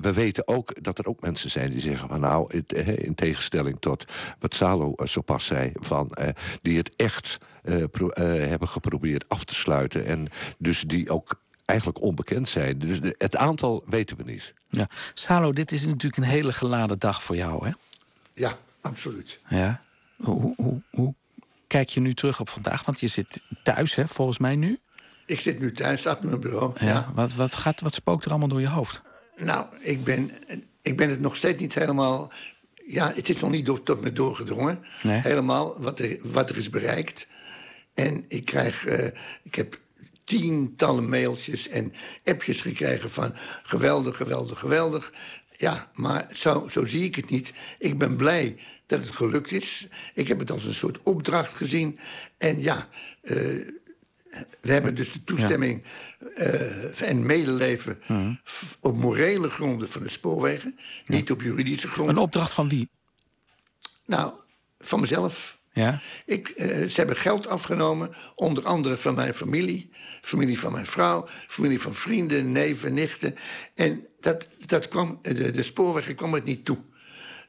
we 0.00 0.12
weten 0.14 0.48
ook 0.48 0.82
dat 0.82 0.98
er 0.98 1.06
ook 1.06 1.20
mensen 1.20 1.50
zijn 1.50 1.70
die 1.70 1.80
zeggen 1.80 1.99
zeggen 2.00 2.20
nou, 2.20 2.62
eh, 2.66 2.98
in 2.98 3.14
tegenstelling 3.14 3.80
tot 3.80 4.04
wat 4.38 4.54
Salo 4.54 4.94
eh, 4.94 5.06
zo 5.06 5.20
pas 5.20 5.44
zei, 5.44 5.72
van, 5.74 6.16
uh, 6.20 6.28
die 6.62 6.76
het 6.76 6.96
echt 6.96 7.38
pro, 7.90 8.08
hebben 8.14 8.68
geprobeerd 8.68 9.28
af 9.28 9.44
te 9.44 9.54
sluiten. 9.54 10.06
En 10.06 10.28
dus 10.58 10.80
die 10.80 11.10
ook 11.10 11.40
eigenlijk 11.64 12.02
onbekend 12.02 12.48
zijn. 12.48 12.78
Dus 12.78 12.98
het 13.18 13.36
aantal 13.36 13.84
weten 13.86 14.16
we 14.16 14.22
niet. 14.22 14.54
Ja. 14.68 14.88
Salo, 15.14 15.52
dit 15.52 15.72
is 15.72 15.86
natuurlijk 15.86 16.16
een 16.16 16.28
hele 16.28 16.52
geladen 16.52 16.98
dag 16.98 17.22
voor 17.22 17.36
jou, 17.36 17.66
hè? 17.66 17.72
Ja, 18.34 18.58
absoluut. 18.80 19.40
Ja. 19.48 19.82
Hoe, 20.16 20.54
hoe, 20.56 20.82
hoe 20.90 21.14
kijk 21.66 21.88
je 21.88 22.00
nu 22.00 22.14
terug 22.14 22.40
op 22.40 22.48
vandaag? 22.48 22.84
Want 22.84 23.00
je 23.00 23.06
zit 23.06 23.40
thuis, 23.62 23.94
hè, 23.94 24.08
volgens 24.08 24.38
mij 24.38 24.56
nu? 24.56 24.78
Ik 25.26 25.40
zit 25.40 25.60
nu 25.60 25.72
thuis 25.72 26.06
achter 26.06 26.26
mijn 26.26 26.40
bureau. 26.40 26.72
Ja, 26.78 26.86
ja. 26.86 27.10
Wat, 27.14 27.34
wat, 27.34 27.54
gaat, 27.54 27.80
wat 27.80 27.94
spookt 27.94 28.24
er 28.24 28.30
allemaal 28.30 28.48
door 28.48 28.60
je 28.60 28.68
hoofd? 28.68 29.02
Nou, 29.36 29.66
ik 29.80 30.04
ben 30.04 30.30
ik 30.82 30.96
ben 30.96 31.10
het 31.10 31.20
nog 31.20 31.36
steeds 31.36 31.60
niet 31.60 31.74
helemaal. 31.74 32.32
Ja, 32.84 33.12
het 33.14 33.28
is 33.28 33.40
nog 33.40 33.50
niet 33.50 33.66
door, 33.66 33.82
tot 33.82 34.00
me 34.00 34.12
doorgedrongen. 34.12 34.84
Helemaal 35.02 35.82
wat 35.82 35.98
er, 35.98 36.18
wat 36.22 36.50
er 36.50 36.56
is 36.56 36.70
bereikt. 36.70 37.26
En 37.94 38.24
ik 38.28 38.44
krijg. 38.44 38.86
Uh, 38.86 39.06
ik 39.42 39.54
heb 39.54 39.78
tientallen 40.24 41.08
mailtjes 41.08 41.68
en 41.68 41.92
appjes 42.24 42.60
gekregen 42.60 43.10
van 43.10 43.34
geweldig, 43.62 44.16
geweldig, 44.16 44.58
geweldig. 44.58 45.12
Ja, 45.56 45.90
maar 45.94 46.26
zo, 46.34 46.68
zo 46.70 46.84
zie 46.84 47.04
ik 47.04 47.16
het 47.16 47.30
niet. 47.30 47.52
Ik 47.78 47.98
ben 47.98 48.16
blij 48.16 48.56
dat 48.86 49.00
het 49.00 49.10
gelukt 49.10 49.52
is. 49.52 49.88
Ik 50.14 50.28
heb 50.28 50.38
het 50.38 50.50
als 50.50 50.64
een 50.64 50.74
soort 50.74 51.02
opdracht 51.02 51.54
gezien. 51.54 51.98
En 52.38 52.60
ja, 52.60 52.88
uh, 53.22 53.68
we 54.60 54.72
hebben 54.72 54.94
dus 54.94 55.12
de 55.12 55.24
toestemming 55.24 55.82
uh, 56.36 57.00
en 57.00 57.26
medeleven 57.26 58.00
op 58.80 58.96
morele 58.96 59.50
gronden 59.50 59.88
van 59.88 60.02
de 60.02 60.08
spoorwegen, 60.08 60.78
niet 61.06 61.30
op 61.30 61.42
juridische 61.42 61.88
gronden. 61.88 62.16
Een 62.16 62.22
opdracht 62.22 62.52
van 62.52 62.68
wie? 62.68 62.88
Nou, 64.04 64.32
van 64.78 65.00
mezelf. 65.00 65.58
Ja? 65.72 66.00
Ik, 66.26 66.48
uh, 66.48 66.66
ze 66.66 66.92
hebben 66.94 67.16
geld 67.16 67.46
afgenomen, 67.46 68.14
onder 68.34 68.64
andere 68.64 68.98
van 68.98 69.14
mijn 69.14 69.34
familie, 69.34 69.90
familie 70.20 70.58
van 70.58 70.72
mijn 70.72 70.86
vrouw, 70.86 71.28
familie 71.46 71.80
van 71.80 71.94
vrienden, 71.94 72.52
neven, 72.52 72.94
nichten. 72.94 73.34
En 73.74 74.06
dat, 74.20 74.48
dat 74.66 74.88
kwam, 74.88 75.18
de, 75.22 75.50
de 75.50 75.62
spoorwegen 75.62 76.14
kwam 76.14 76.34
het 76.34 76.44
niet 76.44 76.64
toe. 76.64 76.78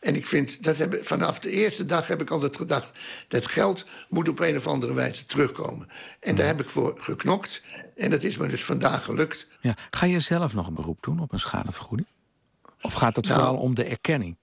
En 0.01 0.15
ik 0.15 0.25
vind, 0.25 0.63
dat 0.63 0.77
hebben, 0.77 1.05
vanaf 1.05 1.39
de 1.39 1.49
eerste 1.49 1.85
dag 1.85 2.07
heb 2.07 2.21
ik 2.21 2.29
altijd 2.29 2.57
gedacht... 2.57 2.91
dat 3.27 3.47
geld 3.47 3.85
moet 4.09 4.29
op 4.29 4.39
een 4.39 4.57
of 4.57 4.67
andere 4.67 4.93
wijze 4.93 5.25
terugkomen. 5.25 5.87
En 6.19 6.35
daar 6.35 6.47
heb 6.47 6.61
ik 6.61 6.69
voor 6.69 6.97
geknokt. 6.99 7.61
En 7.95 8.09
dat 8.09 8.23
is 8.23 8.37
me 8.37 8.47
dus 8.47 8.63
vandaag 8.63 9.03
gelukt. 9.03 9.47
Ja. 9.59 9.75
Ga 9.89 10.05
je 10.05 10.19
zelf 10.19 10.53
nog 10.53 10.67
een 10.67 10.73
beroep 10.73 11.03
doen 11.03 11.19
op 11.19 11.33
een 11.33 11.39
schadevergoeding? 11.39 12.07
Of 12.81 12.93
gaat 12.93 13.15
het 13.15 13.25
nou, 13.25 13.39
vooral 13.39 13.57
om 13.57 13.75
de 13.75 13.83
erkenning? 13.83 14.37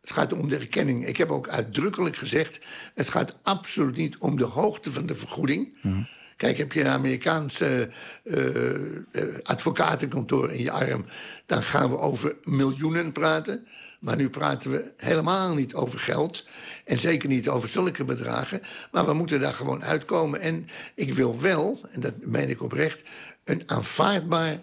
Het 0.00 0.10
gaat 0.12 0.32
om 0.32 0.48
de 0.48 0.56
erkenning. 0.56 1.06
Ik 1.06 1.16
heb 1.16 1.30
ook 1.30 1.48
uitdrukkelijk 1.48 2.16
gezegd... 2.16 2.60
het 2.94 3.08
gaat 3.08 3.36
absoluut 3.42 3.96
niet 3.96 4.18
om 4.18 4.36
de 4.36 4.44
hoogte 4.44 4.92
van 4.92 5.06
de 5.06 5.14
vergoeding... 5.14 5.78
Mhm. 5.82 6.02
Kijk, 6.36 6.58
heb 6.58 6.72
je 6.72 6.80
een 6.80 6.86
Amerikaanse 6.86 7.90
uh, 8.24 9.36
advocatenkantoor 9.42 10.52
in 10.52 10.62
je 10.62 10.70
arm... 10.70 11.04
dan 11.46 11.62
gaan 11.62 11.90
we 11.90 11.98
over 11.98 12.36
miljoenen 12.42 13.12
praten. 13.12 13.66
Maar 14.00 14.16
nu 14.16 14.28
praten 14.28 14.70
we 14.70 14.92
helemaal 14.96 15.54
niet 15.54 15.74
over 15.74 15.98
geld. 15.98 16.44
En 16.84 16.98
zeker 16.98 17.28
niet 17.28 17.48
over 17.48 17.68
zulke 17.68 18.04
bedragen. 18.04 18.62
Maar 18.92 19.06
we 19.06 19.12
moeten 19.12 19.40
daar 19.40 19.54
gewoon 19.54 19.84
uitkomen. 19.84 20.40
En 20.40 20.68
ik 20.94 21.14
wil 21.14 21.40
wel, 21.40 21.80
en 21.90 22.00
dat 22.00 22.14
meen 22.20 22.50
ik 22.50 22.62
oprecht, 22.62 23.02
een, 23.44 23.62
aanvaardbaar, 23.66 24.60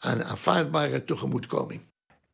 een 0.00 0.24
aanvaardbare 0.24 1.04
tegemoetkoming. 1.04 1.80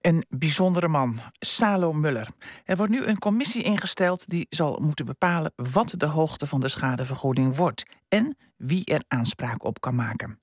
Een 0.01 0.25
bijzondere 0.29 0.89
man, 0.89 1.19
Salo 1.39 1.93
Muller. 1.93 2.29
Er 2.65 2.77
wordt 2.77 2.93
nu 2.93 3.05
een 3.05 3.19
commissie 3.19 3.63
ingesteld 3.63 4.29
die 4.29 4.47
zal 4.51 4.79
moeten 4.81 5.07
bepalen 5.07 5.53
wat 5.57 5.95
de 5.97 6.07
hoogte 6.07 6.47
van 6.47 6.61
de 6.61 6.69
schadevergoeding 6.69 7.57
wordt 7.57 7.85
en 8.09 8.37
wie 8.57 8.85
er 8.85 9.05
aanspraak 9.09 9.65
op 9.65 9.81
kan 9.81 9.95
maken. 9.95 10.42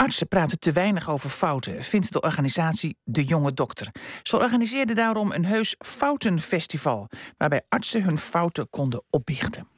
Artsen 0.00 0.28
praten 0.28 0.58
te 0.58 0.72
weinig 0.72 1.10
over 1.10 1.30
fouten, 1.30 1.82
vindt 1.82 2.12
de 2.12 2.20
organisatie 2.20 2.96
De 3.04 3.24
Jonge 3.24 3.52
Dokter. 3.52 3.90
Ze 4.22 4.36
organiseerde 4.36 4.94
daarom 4.94 5.32
een 5.32 5.44
heus 5.44 5.74
foutenfestival, 5.78 7.08
waarbij 7.36 7.62
artsen 7.68 8.02
hun 8.02 8.18
fouten 8.18 8.70
konden 8.70 9.02
opbiechten. 9.10 9.68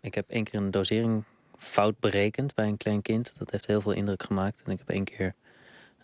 Ik 0.00 0.14
heb 0.14 0.30
één 0.30 0.44
keer 0.44 0.60
een 0.60 0.70
dosering 0.70 1.24
fout 1.58 1.98
berekend 1.98 2.54
bij 2.54 2.66
een 2.66 2.76
klein 2.76 3.02
kind. 3.02 3.32
Dat 3.38 3.50
heeft 3.50 3.66
heel 3.66 3.80
veel 3.80 3.92
indruk 3.92 4.22
gemaakt. 4.22 4.62
En 4.64 4.72
ik 4.72 4.78
heb 4.78 4.88
één 4.88 5.04
keer 5.04 5.34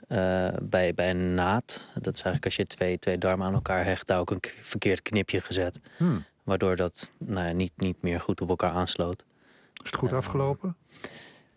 uh, 0.09 0.49
bij, 0.63 0.95
bij 0.95 1.11
een 1.11 1.35
naad, 1.35 1.81
dat 1.95 2.15
is 2.15 2.23
eigenlijk 2.23 2.45
als 2.45 2.57
je 2.57 2.67
twee, 2.67 2.99
twee 2.99 3.19
darmen 3.19 3.47
aan 3.47 3.55
elkaar 3.55 3.85
hecht, 3.85 4.07
daar 4.07 4.21
ook 4.21 4.31
een 4.31 4.43
verkeerd 4.61 5.03
knipje 5.03 5.41
gezet. 5.41 5.81
Hmm. 5.97 6.25
Waardoor 6.43 6.77
dat 6.77 7.11
nou 7.19 7.47
ja, 7.47 7.53
niet, 7.53 7.73
niet 7.77 8.03
meer 8.03 8.21
goed 8.21 8.41
op 8.41 8.49
elkaar 8.49 8.73
aansloot. 8.73 9.25
Is 9.73 9.91
het 9.91 9.97
goed 9.97 10.13
afgelopen? 10.13 10.77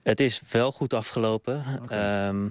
Het 0.06 0.20
is 0.20 0.42
wel 0.52 0.72
goed 0.72 0.94
afgelopen. 0.94 1.64
Ehm, 1.88 2.48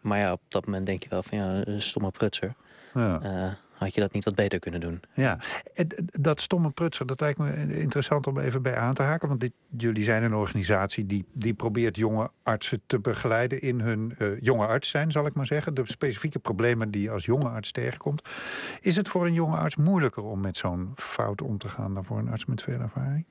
maar 0.00 0.18
ja, 0.18 0.32
op 0.32 0.40
dat 0.48 0.66
moment 0.66 0.86
denk 0.86 1.02
je 1.02 1.08
wel 1.08 1.22
van 1.22 1.38
ja, 1.38 1.66
een 1.66 1.82
stomme 1.82 2.10
prutser. 2.10 2.54
Ja. 2.92 3.20
Uh, 3.22 3.52
had 3.72 3.94
je 3.94 4.00
dat 4.00 4.12
niet 4.12 4.24
wat 4.24 4.34
beter 4.34 4.58
kunnen 4.58 4.80
doen. 4.80 5.02
Ja, 5.14 5.38
dat 6.20 6.40
stomme 6.40 6.70
prutsen, 6.70 7.06
dat 7.06 7.20
lijkt 7.20 7.38
me 7.38 7.78
interessant 7.78 8.26
om 8.26 8.38
even 8.38 8.62
bij 8.62 8.76
aan 8.76 8.94
te 8.94 9.02
haken. 9.02 9.28
Want 9.28 9.40
dit, 9.40 9.52
jullie 9.76 10.04
zijn 10.04 10.22
een 10.22 10.34
organisatie 10.34 11.06
die, 11.06 11.24
die 11.32 11.54
probeert 11.54 11.96
jonge 11.96 12.30
artsen 12.42 12.82
te 12.86 13.00
begeleiden 13.00 13.60
in 13.60 13.80
hun 13.80 14.14
uh, 14.18 14.40
jonge 14.40 14.66
arts 14.66 14.88
zijn, 14.88 15.10
zal 15.10 15.26
ik 15.26 15.34
maar 15.34 15.46
zeggen. 15.46 15.74
De 15.74 15.82
specifieke 15.84 16.38
problemen 16.38 16.90
die 16.90 17.02
je 17.02 17.10
als 17.10 17.24
jonge 17.24 17.48
arts 17.48 17.72
tegenkomt. 17.72 18.22
Is 18.80 18.96
het 18.96 19.08
voor 19.08 19.26
een 19.26 19.34
jonge 19.34 19.56
arts 19.56 19.76
moeilijker 19.76 20.22
om 20.22 20.40
met 20.40 20.56
zo'n 20.56 20.92
fout 20.96 21.42
om 21.42 21.58
te 21.58 21.68
gaan 21.68 21.94
dan 21.94 22.04
voor 22.04 22.18
een 22.18 22.28
arts 22.28 22.44
met 22.44 22.62
veel 22.62 22.80
ervaring? 22.80 23.24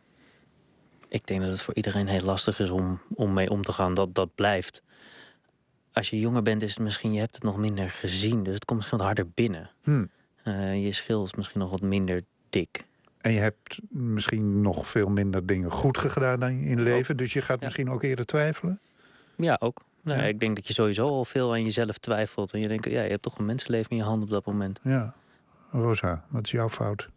Ik 1.13 1.27
denk 1.27 1.41
dat 1.41 1.49
het 1.49 1.61
voor 1.61 1.75
iedereen 1.75 2.07
heel 2.07 2.21
lastig 2.21 2.59
is 2.59 2.69
om, 2.69 3.01
om 3.15 3.33
mee 3.33 3.49
om 3.49 3.61
te 3.61 3.73
gaan. 3.73 3.93
Dat, 3.93 4.15
dat 4.15 4.35
blijft. 4.35 4.83
Als 5.91 6.09
je 6.09 6.19
jonger 6.19 6.41
bent, 6.41 6.61
is 6.61 6.69
het 6.69 6.79
misschien, 6.79 7.13
je 7.13 7.19
hebt 7.19 7.35
het 7.35 7.43
nog 7.43 7.57
minder 7.57 7.89
gezien. 7.89 8.43
Dus 8.43 8.53
het 8.53 8.65
komt 8.65 8.79
misschien 8.79 8.97
wat 8.97 9.07
harder 9.07 9.29
binnen. 9.29 9.69
Hmm. 9.83 10.09
Uh, 10.43 10.85
je 10.85 10.91
schil 10.91 11.23
is 11.23 11.33
misschien 11.33 11.59
nog 11.59 11.69
wat 11.69 11.81
minder 11.81 12.23
dik. 12.49 12.85
En 13.21 13.31
je 13.31 13.39
hebt 13.39 13.79
misschien 13.89 14.61
nog 14.61 14.87
veel 14.87 15.09
minder 15.09 15.45
dingen 15.45 15.71
goed 15.71 15.97
gedaan 15.97 16.39
dan 16.39 16.49
in 16.49 16.69
je 16.69 16.75
leven. 16.75 17.17
Dus 17.17 17.33
je 17.33 17.41
gaat 17.41 17.61
misschien 17.61 17.89
ook 17.89 18.03
eerder 18.03 18.25
twijfelen? 18.25 18.79
Ja, 19.35 19.57
ook. 19.59 19.81
Nou, 20.01 20.19
ja. 20.19 20.25
Ik 20.25 20.39
denk 20.39 20.55
dat 20.55 20.67
je 20.67 20.73
sowieso 20.73 21.07
al 21.07 21.25
veel 21.25 21.51
aan 21.51 21.63
jezelf 21.63 21.97
twijfelt. 21.97 22.53
En 22.53 22.59
je 22.59 22.67
denkt, 22.67 22.85
ja, 22.85 23.01
je 23.01 23.09
hebt 23.09 23.21
toch 23.21 23.37
een 23.37 23.45
mensenleven 23.45 23.89
in 23.89 23.97
je 23.97 24.03
hand 24.03 24.23
op 24.23 24.29
dat 24.29 24.45
moment. 24.45 24.79
Ja. 24.83 25.13
Rosa, 25.71 26.25
wat 26.29 26.45
is 26.45 26.51
jouw 26.51 26.69
fout? 26.69 27.09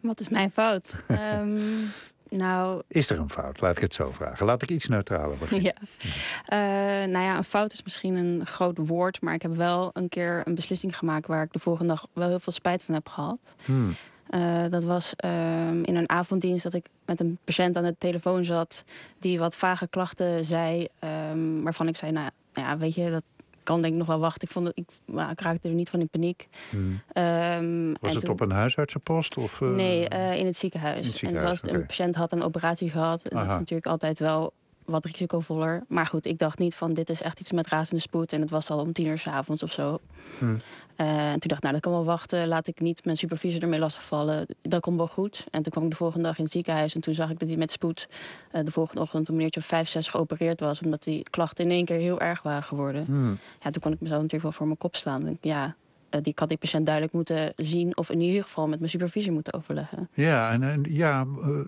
Wat 0.00 0.20
is 0.20 0.28
mijn 0.28 0.50
fout? 0.50 1.06
um, 1.10 1.58
nou... 2.30 2.82
Is 2.88 3.10
er 3.10 3.18
een 3.18 3.30
fout? 3.30 3.60
Laat 3.60 3.76
ik 3.76 3.82
het 3.82 3.94
zo 3.94 4.12
vragen. 4.12 4.46
Laat 4.46 4.62
ik 4.62 4.70
iets 4.70 4.88
neutraler 4.88 5.36
beginnen. 5.38 5.72
Ja. 5.72 7.02
Uh, 7.02 7.10
nou 7.10 7.24
ja, 7.24 7.36
een 7.36 7.44
fout 7.44 7.72
is 7.72 7.82
misschien 7.82 8.14
een 8.14 8.46
groot 8.46 8.78
woord. 8.78 9.20
Maar 9.20 9.34
ik 9.34 9.42
heb 9.42 9.54
wel 9.54 9.90
een 9.92 10.08
keer 10.08 10.42
een 10.44 10.54
beslissing 10.54 10.98
gemaakt... 10.98 11.26
waar 11.26 11.42
ik 11.42 11.52
de 11.52 11.58
volgende 11.58 11.92
dag 11.92 12.06
wel 12.12 12.28
heel 12.28 12.40
veel 12.40 12.52
spijt 12.52 12.82
van 12.82 12.94
heb 12.94 13.08
gehad. 13.08 13.38
Hmm. 13.64 13.94
Uh, 14.30 14.64
dat 14.70 14.84
was 14.84 15.14
uh, 15.24 15.68
in 15.68 15.96
een 15.96 16.08
avonddienst 16.08 16.62
dat 16.62 16.74
ik 16.74 16.86
met 17.04 17.20
een 17.20 17.38
patiënt 17.44 17.76
aan 17.76 17.84
de 17.84 17.94
telefoon 17.98 18.44
zat... 18.44 18.84
die 19.18 19.38
wat 19.38 19.56
vage 19.56 19.88
klachten 19.88 20.44
zei, 20.44 20.88
um, 21.30 21.62
waarvan 21.62 21.88
ik 21.88 21.96
zei... 21.96 22.12
nou 22.12 22.30
ja, 22.52 22.78
weet 22.78 22.94
je, 22.94 23.10
dat 23.10 23.22
kan 23.68 23.80
denk 23.80 23.92
ik 23.92 23.98
nog 23.98 24.08
wel 24.08 24.18
wachten. 24.18 24.42
Ik, 24.42 24.50
vond 24.50 24.68
ik, 24.74 24.84
ik 25.30 25.40
raakte 25.40 25.68
er 25.68 25.74
niet 25.74 25.88
van 25.88 26.00
in 26.00 26.08
paniek. 26.08 26.48
Hmm. 26.70 27.00
Um, 27.14 27.96
was 28.00 28.14
het 28.14 28.24
toen, 28.24 28.32
op 28.32 28.40
een 28.40 28.50
huisartsenpost? 28.50 29.36
Of, 29.36 29.60
uh, 29.60 29.70
nee, 29.70 30.10
uh, 30.12 30.36
in 30.36 30.46
het 30.46 30.56
ziekenhuis. 30.56 31.00
In 31.00 31.06
het 31.06 31.16
ziekenhuis 31.16 31.44
en 31.44 31.52
het 31.52 31.60
was, 31.60 31.70
okay. 31.70 31.80
een 31.80 31.86
patiënt 31.86 32.14
had 32.14 32.32
een 32.32 32.42
operatie 32.42 32.90
gehad. 32.90 33.28
En 33.28 33.36
dat 33.36 33.46
is 33.46 33.52
natuurlijk 33.52 33.86
altijd 33.86 34.18
wel 34.18 34.52
wat 34.88 35.04
risicovoller. 35.04 35.84
Maar 35.88 36.06
goed, 36.06 36.26
ik 36.26 36.38
dacht 36.38 36.58
niet 36.58 36.74
van 36.74 36.94
dit 36.94 37.10
is 37.10 37.22
echt 37.22 37.40
iets 37.40 37.52
met 37.52 37.66
razende 37.66 38.02
spoed. 38.02 38.32
En 38.32 38.40
het 38.40 38.50
was 38.50 38.70
al 38.70 38.80
om 38.80 38.92
tien 38.92 39.06
uur 39.06 39.18
s 39.18 39.26
avonds 39.26 39.62
of 39.62 39.72
zo. 39.72 39.98
Hmm. 40.38 40.60
Uh, 40.96 41.06
en 41.06 41.38
toen 41.38 41.48
dacht 41.48 41.54
ik, 41.54 41.60
nou 41.60 41.72
dat 41.72 41.82
kan 41.82 41.92
wel 41.92 42.04
wachten. 42.04 42.48
Laat 42.48 42.66
ik 42.66 42.80
niet 42.80 43.04
mijn 43.04 43.16
supervisor 43.16 43.62
ermee 43.62 43.78
lastigvallen. 43.78 44.46
Dat 44.62 44.80
komt 44.80 44.96
wel 44.96 45.08
goed. 45.08 45.46
En 45.50 45.62
toen 45.62 45.72
kwam 45.72 45.84
ik 45.84 45.90
de 45.90 45.96
volgende 45.96 46.26
dag 46.26 46.38
in 46.38 46.44
het 46.44 46.52
ziekenhuis. 46.52 46.94
En 46.94 47.00
toen 47.00 47.14
zag 47.14 47.30
ik 47.30 47.38
dat 47.38 47.48
hij 47.48 47.56
met 47.56 47.70
spoed 47.70 48.08
uh, 48.52 48.64
de 48.64 48.70
volgende 48.70 49.00
ochtend 49.00 49.28
een 49.28 49.34
meneertje 49.34 49.60
of 49.60 49.66
vijf, 49.66 49.88
zes 49.88 50.08
geopereerd 50.08 50.60
was. 50.60 50.80
Omdat 50.80 51.02
die 51.02 51.22
klachten 51.22 51.64
in 51.64 51.70
één 51.70 51.84
keer 51.84 51.96
heel 51.96 52.20
erg 52.20 52.42
waren 52.42 52.62
geworden. 52.62 53.04
Hmm. 53.04 53.38
Ja, 53.60 53.70
toen 53.70 53.82
kon 53.82 53.92
ik 53.92 54.00
mezelf 54.00 54.22
natuurlijk 54.22 54.42
wel 54.42 54.52
voor 54.52 54.66
mijn 54.66 54.78
kop 54.78 54.96
slaan. 54.96 55.38
Ja, 55.40 55.76
die 56.10 56.32
had 56.34 56.48
die 56.48 56.58
patiënt 56.58 56.84
duidelijk 56.84 57.14
moeten 57.14 57.52
zien. 57.56 57.96
Of 57.96 58.10
in 58.10 58.20
ieder 58.20 58.42
geval 58.42 58.68
met 58.68 58.78
mijn 58.78 58.90
supervisor 58.90 59.32
moeten 59.32 59.52
overleggen. 59.52 60.08
Ja, 60.12 60.52
en, 60.52 60.62
en 60.62 60.84
ja, 60.88 61.26
uh, 61.38 61.60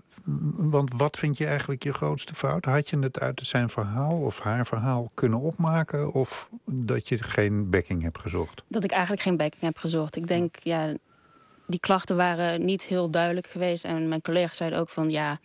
want 0.55 0.93
wat 0.95 1.17
vind 1.17 1.37
je 1.37 1.45
eigenlijk 1.45 1.83
je 1.83 1.93
grootste 1.93 2.33
fout? 2.35 2.65
Had 2.65 2.89
je 2.89 2.99
het 2.99 3.19
uit 3.19 3.39
zijn 3.43 3.69
verhaal 3.69 4.17
of 4.19 4.39
haar 4.39 4.65
verhaal 4.65 5.11
kunnen 5.13 5.39
opmaken? 5.39 6.13
Of 6.13 6.49
dat 6.65 7.07
je 7.07 7.17
geen 7.23 7.69
backing 7.69 8.01
hebt 8.01 8.19
gezocht? 8.19 8.63
Dat 8.67 8.83
ik 8.83 8.91
eigenlijk 8.91 9.21
geen 9.21 9.37
backing 9.37 9.61
heb 9.61 9.77
gezocht. 9.77 10.15
Ik 10.15 10.27
denk, 10.27 10.55
ja, 10.63 10.93
die 11.67 11.79
klachten 11.79 12.15
waren 12.15 12.65
niet 12.65 12.81
heel 12.81 13.09
duidelijk 13.09 13.47
geweest. 13.47 13.85
En 13.85 14.07
mijn 14.07 14.21
collega's 14.21 14.57
zeiden 14.57 14.79
ook 14.79 14.89
van, 14.89 15.09
ja, 15.09 15.39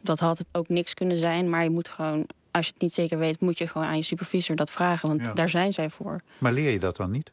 dat 0.00 0.20
had 0.20 0.38
het 0.38 0.46
ook 0.52 0.68
niks 0.68 0.94
kunnen 0.94 1.16
zijn. 1.18 1.50
Maar 1.50 1.62
je 1.62 1.70
moet 1.70 1.88
gewoon, 1.88 2.26
als 2.50 2.66
je 2.66 2.72
het 2.72 2.82
niet 2.82 2.92
zeker 2.94 3.18
weet, 3.18 3.40
moet 3.40 3.58
je 3.58 3.66
gewoon 3.68 3.86
aan 3.86 3.96
je 3.96 4.02
supervisor 4.02 4.56
dat 4.56 4.70
vragen. 4.70 5.08
Want 5.08 5.26
Ja. 5.26 5.32
daar 5.32 5.48
zijn 5.48 5.72
zij 5.72 5.90
voor. 5.90 6.20
Maar 6.38 6.52
leer 6.52 6.70
je 6.70 6.78
dat 6.78 6.96
dan 6.96 7.10
niet? 7.10 7.30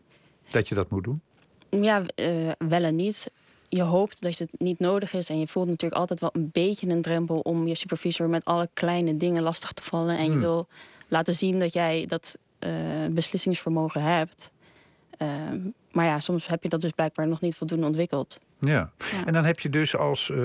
Dat 0.51 0.68
je 0.68 0.75
dat 0.75 0.89
moet 0.89 1.04
doen? 1.04 1.22
Ja, 1.70 2.04
eh, 2.16 2.51
wel 2.58 2.84
en 2.84 2.96
niet. 2.96 3.32
Je 3.70 3.82
hoopt 3.82 4.22
dat 4.22 4.38
het 4.38 4.56
niet 4.58 4.80
nodig 4.80 5.13
is. 5.13 5.30
En 5.30 5.39
je 5.39 5.48
voelt 5.48 5.68
natuurlijk 5.68 6.00
altijd 6.00 6.20
wel 6.20 6.30
een 6.34 6.50
beetje 6.54 6.89
een 6.89 7.01
drempel 7.01 7.39
om 7.39 7.68
je 7.68 7.75
supervisor 7.75 8.30
met 8.30 8.46
alle 8.46 8.70
kleine 8.74 9.18
dingen 9.18 9.44
lastig 9.44 9.72
te 9.72 9.84
vallen. 9.84 10.18
En 10.18 10.24
je 10.25 10.32
Hmm. 10.32 10.39
wil 10.39 10.68
laten 11.08 11.36
zien 11.36 11.60
dat 11.60 11.74
jij 11.74 12.06
dat 12.06 12.38
eh, 12.60 12.72
beslissingsvermogen 13.12 14.01
hebt. 14.01 14.51
Ehm, 15.18 15.60
maar 15.92 16.06
ja, 16.06 16.20
soms 16.20 16.48
heb 16.48 16.63
je 16.63 16.70
dat 16.70 16.82
dus 16.82 16.92
blijkbaar 16.92 17.27
nog 17.27 17.42
niet 17.42 17.56
voldoende 17.56 17.86
ontwikkeld. 17.86 18.39
Ja. 18.60 18.90
Ja. 18.98 19.26
En 19.26 19.34
dan 19.34 19.46
heb 19.46 19.60
je 19.60 19.70
dus 19.70 19.98
als 19.98 20.30
eh, 20.30 20.40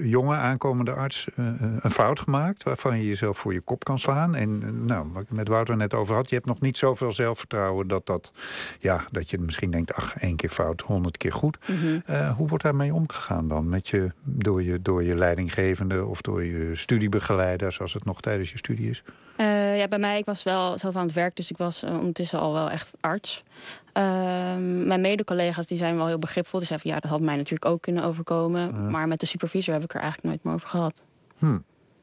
jonge 0.00 0.34
aankomende 0.34 0.92
arts 0.92 1.28
eh, 1.36 1.44
een 1.80 1.90
fout 1.90 2.20
gemaakt... 2.20 2.62
waarvan 2.62 2.98
je 2.98 3.06
jezelf 3.06 3.38
voor 3.38 3.52
je 3.52 3.60
kop 3.60 3.84
kan 3.84 3.98
slaan. 3.98 4.34
En 4.34 4.62
eh, 4.62 4.68
nou, 4.70 5.06
wat 5.12 5.22
ik 5.22 5.30
met 5.30 5.48
Wouter 5.48 5.76
net 5.76 5.94
over 5.94 6.14
had... 6.14 6.28
je 6.28 6.34
hebt 6.34 6.46
nog 6.46 6.60
niet 6.60 6.78
zoveel 6.78 7.12
zelfvertrouwen 7.12 7.88
dat, 7.88 8.06
dat, 8.06 8.32
ja, 8.80 9.04
dat 9.10 9.30
je 9.30 9.38
misschien 9.38 9.70
denkt... 9.70 9.94
ach, 9.94 10.16
één 10.16 10.36
keer 10.36 10.50
fout, 10.50 10.80
honderd 10.80 11.16
keer 11.16 11.32
goed. 11.32 11.58
Mhm. 11.68 11.98
Eh, 12.04 12.36
hoe 12.36 12.48
wordt 12.48 12.64
daarmee 12.64 12.94
omgegaan 12.94 13.48
dan? 13.48 13.68
Met 13.68 13.88
je, 13.88 14.12
door, 14.22 14.62
je, 14.62 14.82
door 14.82 15.02
je 15.04 15.14
leidinggevende 15.14 16.04
of 16.04 16.20
door 16.20 16.44
je 16.44 16.70
studiebegeleiders... 16.74 17.80
als 17.80 17.94
het 17.94 18.04
nog 18.04 18.20
tijdens 18.20 18.50
je 18.50 18.58
studie 18.58 18.90
is? 18.90 19.02
Eh, 19.38 19.78
ja, 19.78 19.88
bij 19.88 19.98
mij, 19.98 20.18
ik 20.18 20.24
was 20.24 20.42
wel 20.42 20.78
zelf 20.78 20.96
aan 20.96 21.06
het 21.06 21.14
werk, 21.14 21.36
dus 21.36 21.50
ik 21.50 21.56
was 21.56 21.82
eh, 21.82 21.98
ondertussen 21.98 22.38
al 22.38 22.52
wel 22.52 22.70
echt 22.70 22.92
arts. 23.00 23.44
Ehm, 23.92 24.86
mijn 24.86 25.00
mede-collega's 25.00 25.66
die 25.66 25.78
zijn 25.78 25.96
wel 25.96 26.06
heel 26.06 26.18
begripvol. 26.18 26.58
Die 26.58 26.68
zeiden 26.68 26.90
van 26.90 26.96
ja, 26.96 27.02
dat 27.02 27.10
had 27.10 27.26
mij 27.26 27.36
natuurlijk 27.36 27.47
ook 27.64 27.82
kunnen 27.82 28.04
overkomen. 28.04 28.90
Maar 28.90 29.08
met 29.08 29.20
de 29.20 29.26
supervisor 29.26 29.74
heb 29.74 29.82
ik 29.82 29.94
er 29.94 30.00
eigenlijk 30.00 30.28
nooit 30.28 30.44
meer 30.44 30.54
over 30.54 30.68
gehad. 30.68 31.02
Hm. 31.38 31.58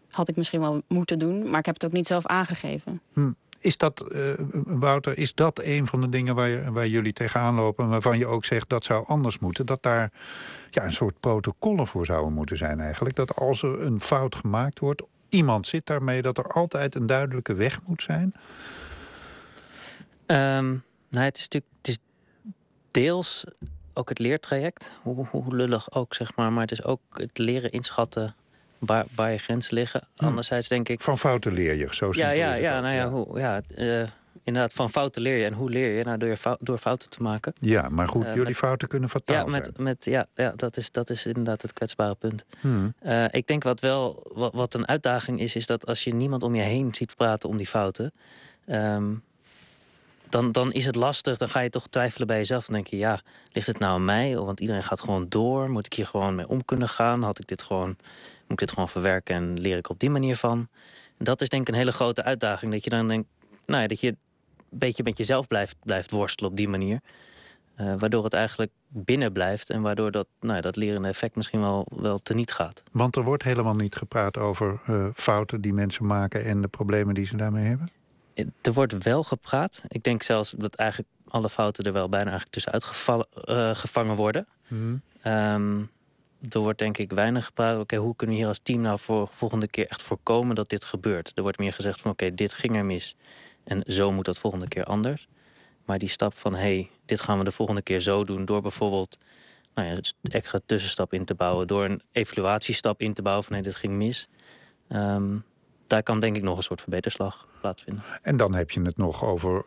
Had 0.10 0.28
ik 0.28 0.36
misschien 0.36 0.60
wel 0.60 0.82
moeten 0.88 1.20
doen, 1.20 1.50
maar 1.50 1.60
ik 1.60 1.66
heb 1.66 1.74
het 1.74 1.86
ook 1.86 1.92
niet 1.92 2.08
zelf 2.08 2.26
aangegeven. 2.26 3.02
Hm. 3.14 3.32
Is 3.60 3.78
dat, 3.78 4.02
eh, 4.12 4.34
Wouter, 4.66 5.18
is 5.18 5.34
dat 5.34 5.62
een 5.64 5.88
van 5.88 6.02
de 6.02 6.10
dingen 6.10 6.36
waar, 6.36 6.48
je- 6.48 6.72
waar 6.72 6.88
jullie 6.88 7.14
tegenaan 7.14 7.56
lopen... 7.56 7.90
waarvan 7.90 8.18
je 8.18 8.26
ook 8.26 8.46
zegt 8.46 8.70
dat 8.70 8.84
zou 8.84 9.08
anders 9.08 9.40
moeten? 9.40 9.66
Dat 9.66 9.84
daar 9.84 10.12
ja, 10.72 10.84
een 10.84 10.94
soort 10.94 11.20
protocollen 11.20 11.88
voor 11.88 12.06
zouden 12.06 12.34
moeten 12.34 12.58
zijn 12.58 12.80
eigenlijk? 12.80 13.16
Dat 13.16 13.36
als 13.36 13.64
er 13.64 13.82
een 13.82 14.00
fout 14.00 14.36
gemaakt 14.36 14.80
wordt, 14.80 15.02
iemand 15.30 15.68
zit 15.68 15.86
daarmee... 15.86 16.22
dat 16.22 16.38
er 16.38 16.48
altijd 16.48 16.96
een 16.96 17.06
duidelijke 17.06 17.54
weg 17.54 17.80
moet 17.86 18.02
zijn? 18.04 18.34
Ehm, 20.26 20.68
nou, 21.10 21.26
het 21.26 21.38
is 21.38 21.44
natuurlijk 21.44 21.72
het 21.78 21.88
is 21.88 21.98
deels 22.92 23.46
ook 23.96 24.10
het 24.10 24.20
leertraject, 24.20 24.90
hoe, 25.02 25.26
hoe 25.30 25.56
lullig 25.56 25.92
ook, 25.92 26.14
zeg 26.14 26.36
maar. 26.36 26.52
Maar 26.52 26.62
het 26.62 26.72
is 26.72 26.84
ook 26.84 27.02
het 27.14 27.38
leren 27.38 27.72
inschatten 27.72 28.36
waar, 28.80 29.06
waar 29.16 29.32
je 29.32 29.38
grenzen 29.38 29.74
liggen. 29.74 30.08
Hm. 30.16 30.26
Anderzijds 30.26 30.68
denk 30.68 30.90
ik... 30.90 31.02
Van 31.02 31.18
fouten 31.18 31.54
leer 31.54 31.74
je, 31.74 31.88
zo 31.92 32.10
Ja, 32.12 32.30
ja, 32.30 32.54
ja, 32.54 32.80
nou 32.80 32.94
ja, 32.96 33.10
Hoe, 33.10 33.40
ja 33.40 33.62
eh, 33.76 34.08
inderdaad, 34.44 34.74
van 34.74 34.90
fouten 34.90 35.22
leer 35.22 35.38
je. 35.38 35.46
En 35.46 35.54
hoe 35.54 35.70
leer 35.70 35.98
je? 35.98 36.04
Nou, 36.04 36.18
door, 36.18 36.30
je 36.30 36.38
fou- 36.38 36.58
door 36.60 36.78
fouten 36.78 37.10
te 37.10 37.22
maken. 37.22 37.54
Ja, 37.56 37.90
maar 37.90 38.08
goed, 38.08 38.24
Eh, 38.24 38.30
jullie 38.30 38.44
met- 38.48 38.56
fouten 38.58 38.88
kunnen 38.88 39.10
fataal 39.10 39.36
Ja, 39.36 39.46
met, 39.46 39.78
met, 39.78 40.06
ja, 40.06 40.26
ja 40.36 40.54
dat, 40.56 40.78
is, 40.78 40.92
dat 40.92 41.10
is 41.10 41.26
inderdaad 41.26 41.62
het 41.62 41.74
kwetsbare 41.74 42.16
punt. 42.16 42.46
Hm. 42.60 42.90
Eh, 43.00 43.26
ik 43.32 43.48
denk 43.48 43.64
wat 43.64 43.80
wel 43.80 44.32
wat, 44.34 44.54
wat 44.54 44.74
een 44.74 44.88
uitdaging 44.88 45.40
is, 45.40 45.56
is 45.56 45.66
dat 45.66 45.86
als 45.86 46.04
je 46.04 46.14
niemand 46.14 46.44
om 46.44 46.56
je 46.56 46.62
heen 46.62 46.96
ziet 46.96 47.16
praten 47.16 47.50
om 47.50 47.58
die 47.58 47.68
fouten, 47.68 48.12
ehm, 48.66 49.14
dan, 50.30 50.52
dan 50.52 50.72
is 50.72 50.86
het 50.86 50.96
lastig. 50.96 51.38
Dan 51.38 51.50
ga 51.50 51.60
je 51.60 51.70
toch 51.70 51.88
twijfelen 51.88 52.28
bij 52.28 52.38
jezelf. 52.38 52.66
Dan 52.66 52.76
denk 52.76 52.88
je, 52.88 52.98
ja, 52.98 53.20
ligt 53.52 53.68
het 53.68 53.80
nou 53.80 53.94
aan 53.94 54.06
mij? 54.06 54.38
Want 54.38 54.60
iedereen 54.60 54.84
gaat 54.84 55.02
gewoon 55.02 55.26
door. 55.30 55.70
Moet 55.70 55.86
ik 55.86 55.94
hier 55.94 56.08
gewoon 56.08 56.36
mee 56.36 56.48
om 56.48 56.66
kunnen 56.66 56.90
gaan? 56.90 57.24
Had 57.24 57.40
ik 57.40 57.48
dit 57.48 57.64
gewoon, 57.64 57.88
moet 57.88 58.52
ik 58.52 58.58
dit 58.58 58.70
gewoon 58.70 58.90
verwerken 58.90 59.36
en 59.36 59.60
leer 59.60 59.78
ik 59.78 59.90
op 59.90 60.00
die 60.00 60.10
manier 60.10 60.36
van? 60.36 60.68
Dat 61.18 61.42
is 61.42 61.50
denk 61.50 61.62
ik 61.62 61.68
een 61.68 61.80
hele 61.80 61.94
grote 61.94 62.24
uitdaging. 62.24 62.72
Dat 62.72 62.84
je 62.84 62.90
dan 62.90 63.08
denkt, 63.08 63.28
nou 63.66 63.82
ja, 63.82 63.88
dat 63.88 64.00
je 64.00 64.08
een 64.08 64.18
beetje 64.70 65.04
met 65.04 65.18
jezelf 65.18 65.48
blijft, 65.48 65.76
blijft 65.84 66.12
worstelen 66.12 66.52
op 66.52 66.58
die 66.58 66.68
manier. 66.68 67.00
Eh, 67.76 67.94
waardoor 67.98 68.24
het 68.24 68.34
eigenlijk 68.34 68.72
binnen 68.88 69.32
blijft 69.32 69.70
en 69.70 69.82
waardoor 69.82 70.12
dat, 70.12 70.28
nou 70.40 70.62
dat 70.62 70.76
lerende 70.76 71.08
effect 71.08 71.36
misschien 71.36 71.62
wel, 71.62 71.88
wel 71.96 72.20
teniet 72.20 72.52
gaat. 72.52 72.84
Want 72.92 73.16
er 73.16 73.24
wordt 73.24 73.44
helemaal 73.44 73.76
niet 73.76 73.96
gepraat 73.96 74.38
over 74.38 74.80
eh, 74.86 75.06
fouten 75.14 75.62
die 75.62 75.74
mensen 75.74 76.06
maken... 76.06 76.46
en 76.46 76.62
de 76.62 76.68
problemen 76.68 77.14
die 77.14 77.26
ze 77.26 77.38
daarmee 77.38 77.66
hebben? 77.66 77.88
Er 78.62 78.74
wordt 78.74 79.04
wel 79.04 79.24
gepraat. 79.24 79.82
Ik 79.88 80.04
denk 80.04 80.24
zelfs 80.24 80.54
dat 80.58 80.76
eigenlijk 80.76 81.10
alle 81.28 81.50
fouten 81.50 81.84
er 81.84 81.94
wel 81.94 82.10
bijna 82.10 82.30
eigenlijk 82.30 82.54
tussenuit 82.54 82.84
gevallen, 82.84 83.28
eh, 83.44 83.76
gevangen 83.76 84.16
worden. 84.16 84.48
Hm. 84.68 84.96
Ehm, 85.22 85.82
er 86.50 86.60
wordt 86.60 86.80
denk 86.80 86.98
ik 86.98 87.12
weinig 87.12 87.46
gepraat. 87.46 87.80
Oké, 87.80 87.96
hoe 87.96 88.16
kunnen 88.16 88.36
we 88.36 88.42
hier 88.42 88.50
als 88.52 88.60
team 88.64 88.82
nou 88.82 89.00
voor 89.00 89.30
volgende 89.32 89.68
keer 89.68 89.88
echt 89.88 90.02
voorkomen 90.02 90.56
dat 90.56 90.70
dit 90.70 90.84
gebeurt? 90.84 91.32
Er 91.36 91.42
wordt 91.42 91.58
meer 91.58 91.74
gezegd 91.74 92.02
van 92.02 92.12
oké, 92.12 92.34
dit 92.34 92.54
ging 92.54 92.76
er 92.76 92.86
mis. 92.86 93.16
En 93.64 93.84
zo 93.88 94.12
moet 94.12 94.26
dat 94.26 94.38
volgende 94.38 94.68
keer 94.68 94.84
anders. 94.84 95.28
Maar 95.86 95.98
die 95.98 96.10
stap 96.10 96.38
van 96.38 96.56
hey, 96.56 96.90
dit 97.06 97.22
gaan 97.22 97.38
we 97.38 97.44
de 97.44 97.52
volgende 97.52 97.82
keer 97.82 98.00
zo 98.00 98.24
doen. 98.24 98.46
Door 98.46 98.62
bijvoorbeeld 98.62 99.18
nou 99.74 99.88
ja, 99.88 99.94
een 99.94 100.32
extra 100.32 100.60
tussenstap 100.66 101.14
in 101.14 101.26
te 101.26 101.36
bouwen. 101.36 101.68
Door 101.68 101.86
een 101.86 102.02
evaluatiestap 102.12 103.02
in 103.02 103.14
te 103.14 103.22
bouwen 103.22 103.44
van 103.44 103.54
hey, 103.54 103.64
dit 103.64 103.76
ging 103.76 103.94
mis. 103.94 104.28
Ehm, 104.88 105.38
daar 105.88 106.04
kan 106.04 106.20
denk 106.20 106.36
ik 106.36 106.44
nog 106.44 106.58
een 106.58 106.64
soort 106.64 106.82
verbeterslag 106.82 107.48
plaatsvinden. 107.62 108.04
En 108.22 108.38
dan 108.38 108.56
heb 108.56 108.72
je 108.72 108.82
het 108.82 108.98
nog 108.98 109.24
over 109.24 109.66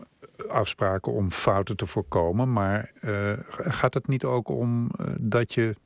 afspraken 0.48 1.12
om 1.12 1.30
fouten 1.30 1.76
te 1.76 1.86
voorkomen. 1.86 2.52
Maar 2.52 2.92
uh, 3.00 3.32
gaat 3.48 3.94
het 3.94 4.08
niet 4.08 4.24
ook 4.24 4.48
om 4.48 4.90
uh, 5.00 5.06
dat, 5.20 5.54
je, 5.54 5.76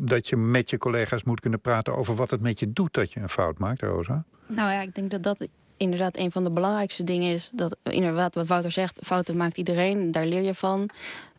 dat 0.00 0.28
je 0.28 0.36
met 0.36 0.70
je 0.70 0.78
collega's 0.78 1.24
moet 1.24 1.40
kunnen 1.40 1.60
praten 1.60 1.96
over 1.96 2.14
wat 2.14 2.30
het 2.30 2.40
met 2.40 2.58
je 2.58 2.72
doet 2.72 2.94
dat 2.94 3.12
je 3.12 3.20
een 3.20 3.28
fout 3.28 3.58
maakt, 3.58 3.82
Rosa? 3.82 4.24
Nou 4.46 4.72
ja, 4.72 4.80
ik 4.80 4.94
denk 4.94 5.10
dat 5.10 5.22
dat 5.22 5.48
inderdaad 5.76 6.16
een 6.16 6.32
van 6.32 6.44
de 6.44 6.50
belangrijkste 6.50 7.04
dingen 7.04 7.32
is. 7.32 7.50
Dat 7.54 7.76
inderdaad, 7.82 8.34
wat 8.34 8.46
Wouter 8.46 8.70
zegt, 8.70 9.00
fouten 9.02 9.36
maakt 9.36 9.56
iedereen, 9.56 10.12
daar 10.12 10.26
leer 10.26 10.42
je 10.42 10.54
van. 10.54 10.90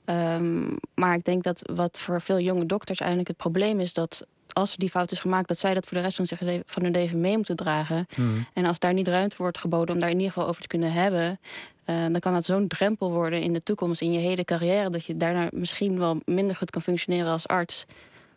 Um, 0.05 0.77
maar 0.93 1.15
ik 1.15 1.23
denk 1.23 1.43
dat 1.43 1.71
wat 1.73 1.99
voor 1.99 2.21
veel 2.21 2.39
jonge 2.39 2.65
dokters 2.65 2.99
eigenlijk 2.99 3.29
het 3.29 3.37
probleem 3.37 3.79
is 3.79 3.93
dat 3.93 4.25
als 4.53 4.75
die 4.75 4.89
fout 4.89 5.11
is 5.11 5.19
gemaakt, 5.19 5.47
dat 5.47 5.59
zij 5.59 5.73
dat 5.73 5.85
voor 5.85 5.97
de 5.97 6.03
rest 6.03 6.15
van, 6.15 6.25
zich, 6.25 6.39
van 6.65 6.83
hun 6.83 6.91
leven 6.91 7.21
mee 7.21 7.35
moeten 7.35 7.55
dragen. 7.55 8.07
Mm. 8.15 8.45
En 8.53 8.65
als 8.65 8.79
daar 8.79 8.93
niet 8.93 9.07
ruimte 9.07 9.35
wordt 9.37 9.57
geboden 9.57 9.93
om 9.95 10.01
daar 10.01 10.09
in 10.09 10.17
ieder 10.17 10.33
geval 10.33 10.47
over 10.47 10.61
te 10.61 10.67
kunnen 10.67 10.91
hebben, 10.91 11.39
uh, 11.85 11.95
dan 12.11 12.19
kan 12.19 12.33
dat 12.33 12.45
zo'n 12.45 12.67
drempel 12.67 13.11
worden 13.11 13.41
in 13.41 13.53
de 13.53 13.61
toekomst, 13.61 14.01
in 14.01 14.11
je 14.11 14.19
hele 14.19 14.43
carrière, 14.43 14.89
dat 14.89 15.05
je 15.05 15.17
daarna 15.17 15.47
misschien 15.51 15.99
wel 15.99 16.19
minder 16.25 16.55
goed 16.55 16.69
kan 16.69 16.81
functioneren 16.81 17.31
als 17.31 17.47
arts 17.47 17.85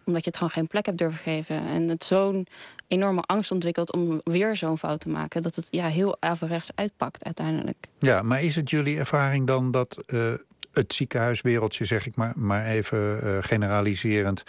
omdat 0.05 0.25
je 0.25 0.29
het 0.29 0.39
gewoon 0.39 0.53
geen 0.53 0.67
plek 0.67 0.87
hebt 0.87 0.99
durven 0.99 1.19
geven. 1.19 1.67
En 1.67 1.89
het 1.89 2.05
zo'n 2.05 2.47
enorme 2.87 3.21
angst 3.21 3.51
ontwikkelt 3.51 3.93
om 3.93 4.21
weer 4.25 4.57
zo'n 4.57 4.79
fout 4.79 5.01
te 5.01 5.09
maken. 5.09 5.43
Dat 5.43 5.55
het 5.55 5.67
ja, 5.71 5.87
heel 5.87 6.17
averechts 6.21 6.71
uitpakt 6.75 7.25
uiteindelijk. 7.25 7.87
Ja, 7.99 8.23
maar 8.23 8.43
is 8.43 8.57
het 8.57 8.71
jullie 8.71 8.99
ervaring 8.99 9.47
dan 9.47 9.71
dat 9.71 10.05
uh, 10.07 10.33
het 10.73 10.95
ziekenhuiswereldje, 10.95 11.85
zeg 11.85 12.07
ik 12.07 12.17
maar, 12.17 12.33
maar 12.37 12.67
even 12.67 13.21
uh, 13.25 13.37
generaliserend, 13.41 14.43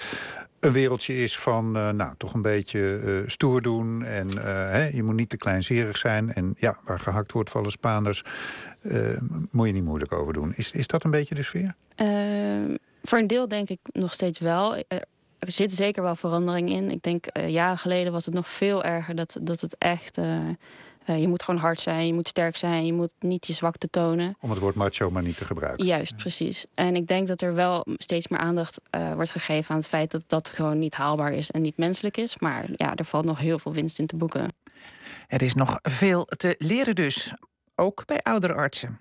een 0.59 0.71
wereldje 0.71 1.15
is 1.15 1.39
van, 1.39 1.77
uh, 1.77 1.89
nou, 1.89 2.13
toch 2.17 2.33
een 2.33 2.41
beetje 2.41 3.01
uh, 3.03 3.29
stoer 3.29 3.61
doen. 3.61 4.03
En 4.03 4.37
hè, 4.37 4.87
je 4.87 5.03
moet 5.03 5.15
niet 5.15 5.29
te 5.29 5.37
kleinzerig 5.37 5.97
zijn. 5.97 6.33
En 6.33 6.55
ja, 6.57 6.77
waar 6.85 6.99
gehakt 6.99 7.31
wordt 7.31 7.49
vallen 7.49 7.71
Spaanders. 7.71 8.23
moet 9.51 9.67
je 9.67 9.73
niet 9.73 9.83
moeilijk 9.83 10.11
over 10.11 10.33
doen. 10.33 10.53
Is, 10.55 10.71
is 10.71 10.87
dat 10.87 11.03
een 11.03 11.11
beetje 11.11 11.35
de 11.35 11.43
sfeer? 11.43 11.75
Ehm, 11.95 12.75
voor 13.01 13.17
een 13.17 13.27
deel 13.27 13.47
denk 13.47 13.69
ik 13.69 13.79
nog 13.91 14.13
steeds 14.13 14.39
wel. 14.39 14.75
Er 15.39 15.51
zit 15.51 15.71
zeker 15.71 16.03
wel 16.03 16.15
verandering 16.15 16.69
in. 16.69 16.91
Ik 16.91 17.03
denk, 17.03 17.25
jaren 17.47 17.77
geleden 17.77 18.11
was 18.11 18.25
het 18.25 18.33
nog 18.33 18.47
veel 18.47 18.83
erger 18.83 19.15
dat, 19.15 19.37
dat 19.41 19.61
het 19.61 19.75
echt 19.77 20.17
je 21.05 21.27
moet 21.27 21.43
gewoon 21.43 21.59
hard 21.59 21.79
zijn, 21.79 22.07
je 22.07 22.13
moet 22.13 22.27
sterk 22.27 22.55
zijn, 22.55 22.85
je 22.85 22.93
moet 22.93 23.11
niet 23.19 23.47
je 23.47 23.53
zwakte 23.53 23.89
tonen. 23.89 24.35
Om 24.39 24.49
het 24.49 24.59
woord 24.59 24.75
macho 24.75 25.11
maar 25.11 25.23
niet 25.23 25.37
te 25.37 25.45
gebruiken. 25.45 25.85
Juist, 25.85 26.15
precies. 26.15 26.65
En 26.73 26.95
ik 26.95 27.07
denk 27.07 27.27
dat 27.27 27.41
er 27.41 27.53
wel 27.53 27.85
steeds 27.97 28.27
meer 28.27 28.39
aandacht 28.39 28.81
uh, 28.91 29.13
wordt 29.13 29.31
gegeven 29.31 29.71
aan 29.71 29.77
het 29.77 29.87
feit 29.87 30.11
dat 30.11 30.23
dat 30.27 30.49
gewoon 30.49 30.79
niet 30.79 30.93
haalbaar 30.93 31.33
is 31.33 31.51
en 31.51 31.61
niet 31.61 31.77
menselijk 31.77 32.17
is. 32.17 32.39
Maar 32.39 32.65
ja, 32.75 32.95
er 32.95 33.05
valt 33.05 33.25
nog 33.25 33.39
heel 33.39 33.59
veel 33.59 33.73
winst 33.73 33.99
in 33.99 34.05
te 34.05 34.15
boeken. 34.15 34.47
Er 35.27 35.41
is 35.41 35.53
nog 35.53 35.79
veel 35.81 36.25
te 36.25 36.55
leren 36.57 36.95
dus, 36.95 37.33
ook 37.75 38.05
bij 38.05 38.19
oudere 38.21 38.53
artsen. 38.53 38.99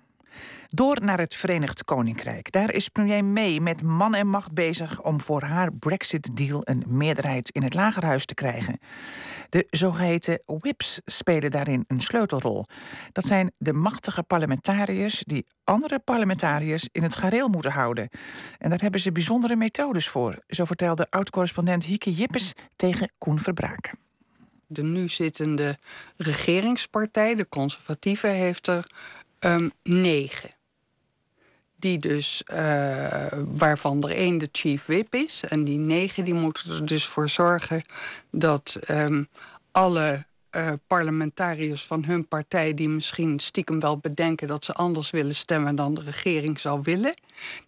Door 0.67 1.01
naar 1.01 1.19
het 1.19 1.35
Verenigd 1.35 1.83
Koninkrijk. 1.83 2.51
Daar 2.51 2.73
is 2.73 2.87
premier 2.87 3.25
May 3.25 3.59
met 3.59 3.81
man 3.81 4.15
en 4.15 4.27
macht 4.27 4.53
bezig 4.53 5.01
om 5.01 5.21
voor 5.21 5.41
haar 5.41 5.73
Brexit-deal 5.73 6.61
een 6.63 6.83
meerderheid 6.87 7.49
in 7.49 7.63
het 7.63 7.73
lagerhuis 7.73 8.25
te 8.25 8.33
krijgen. 8.33 8.79
De 9.49 9.67
zogeheten 9.69 10.41
whips 10.45 11.01
spelen 11.05 11.51
daarin 11.51 11.83
een 11.87 12.01
sleutelrol. 12.01 12.65
Dat 13.11 13.25
zijn 13.25 13.51
de 13.57 13.73
machtige 13.73 14.23
parlementariërs 14.23 15.23
die 15.25 15.45
andere 15.63 15.99
parlementariërs 15.99 16.87
in 16.91 17.03
het 17.03 17.15
gareel 17.15 17.47
moeten 17.47 17.71
houden. 17.71 18.09
En 18.57 18.69
daar 18.69 18.81
hebben 18.81 18.99
ze 18.99 19.11
bijzondere 19.11 19.55
methodes 19.55 20.07
voor, 20.07 20.39
zo 20.47 20.65
vertelde 20.65 21.07
oud-correspondent 21.09 21.85
Hieke 21.85 22.13
Jippes 22.13 22.53
tegen 22.75 23.11
Koen 23.17 23.39
Verbraak. 23.39 23.93
De 24.67 24.83
nu 24.83 25.09
zittende 25.09 25.77
regeringspartij, 26.17 27.35
de 27.35 27.49
conservatieve, 27.49 28.27
heeft 28.27 28.67
er 28.67 28.91
um, 29.45 29.71
negen 29.83 30.49
die 31.83 31.97
dus, 31.97 32.43
uh, 32.53 33.25
waarvan 33.45 34.03
er 34.03 34.09
één 34.09 34.37
de 34.37 34.49
chief 34.51 34.85
whip 34.85 35.15
is. 35.15 35.43
En 35.49 35.63
die 35.63 35.77
negen 35.77 36.23
die 36.23 36.33
moeten 36.33 36.71
er 36.71 36.85
dus 36.85 37.05
voor 37.05 37.29
zorgen 37.29 37.83
dat 38.31 38.79
um, 38.89 39.27
alle 39.71 40.25
uh, 40.51 40.71
parlementariërs 40.87 41.83
van 41.83 42.03
hun 42.05 42.27
partij... 42.27 42.73
die 42.73 42.89
misschien 42.89 43.39
stiekem 43.39 43.79
wel 43.79 43.97
bedenken 43.97 44.47
dat 44.47 44.65
ze 44.65 44.73
anders 44.73 45.09
willen 45.09 45.35
stemmen... 45.35 45.75
dan 45.75 45.93
de 45.93 46.01
regering 46.01 46.59
zou 46.59 46.79
willen... 46.83 47.13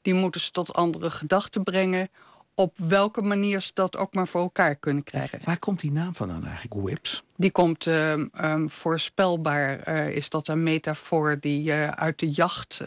die 0.02 0.14
moeten 0.14 0.42
ze 0.42 0.52
tot 0.52 0.74
andere 0.74 1.12
gedachten 1.12 1.64
brengen 1.64 2.10
op 2.56 2.78
welke 2.78 3.22
manier 3.22 3.62
ze 3.62 3.72
dat 3.74 3.98
ook 3.98 4.14
maar 4.14 4.28
voor 4.28 4.42
elkaar 4.42 4.76
kunnen 4.76 5.04
krijgen. 5.04 5.40
Waar 5.44 5.60
komt 5.60 5.80
die 5.80 5.92
naam 5.92 6.16
van 6.16 6.28
dan 6.28 6.46
eigenlijk, 6.46 6.88
WIPS? 6.88 7.24
Die 7.36 7.52
komt 7.52 7.86
uh, 7.86 8.12
um, 8.12 8.70
voorspelbaar, 8.70 9.90
uh, 9.90 10.16
is 10.16 10.30
dat 10.30 10.48
een 10.48 10.64
metafoor 10.64 11.38
die 11.40 11.66
uh, 11.66 11.88
uit 11.88 12.20
de 12.20 12.32
jacht 12.32 12.82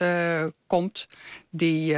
komt. 0.67 1.09
Die 1.51 1.97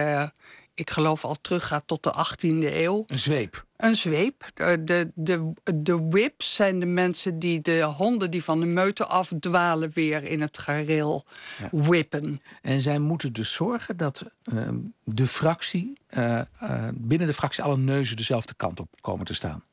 ik 0.74 0.90
geloof 0.90 1.24
al 1.24 1.36
teruggaat 1.40 1.82
tot 1.86 2.02
de 2.02 2.12
18e 2.12 2.74
eeuw. 2.74 3.04
Een 3.06 3.18
zweep. 3.18 3.68
Een 3.80 3.96
zweep. 3.96 4.44
De, 4.54 5.10
de, 5.14 5.52
de 5.74 5.98
whips 6.10 6.54
zijn 6.54 6.80
de 6.80 6.86
mensen 6.86 7.38
die 7.38 7.60
de 7.60 7.82
honden 7.82 8.30
die 8.30 8.44
van 8.44 8.60
de 8.60 8.66
meute 8.66 9.06
afdwalen 9.06 9.90
weer 9.94 10.24
in 10.24 10.40
het 10.40 10.58
gareel 10.58 11.24
ja. 11.58 11.68
whippen. 11.70 12.42
En 12.62 12.80
zij 12.80 12.98
moeten 12.98 13.32
dus 13.32 13.52
zorgen 13.52 13.96
dat 13.96 14.24
uh, 14.52 14.68
de 15.04 15.26
fractie, 15.26 15.98
uh, 16.10 16.40
uh, 16.62 16.88
binnen 16.94 17.26
de 17.26 17.34
fractie 17.34 17.62
alle 17.62 17.76
neuzen 17.76 18.16
dezelfde 18.16 18.54
kant 18.54 18.80
op 18.80 18.88
komen 19.00 19.26
te 19.26 19.34
staan. 19.34 19.64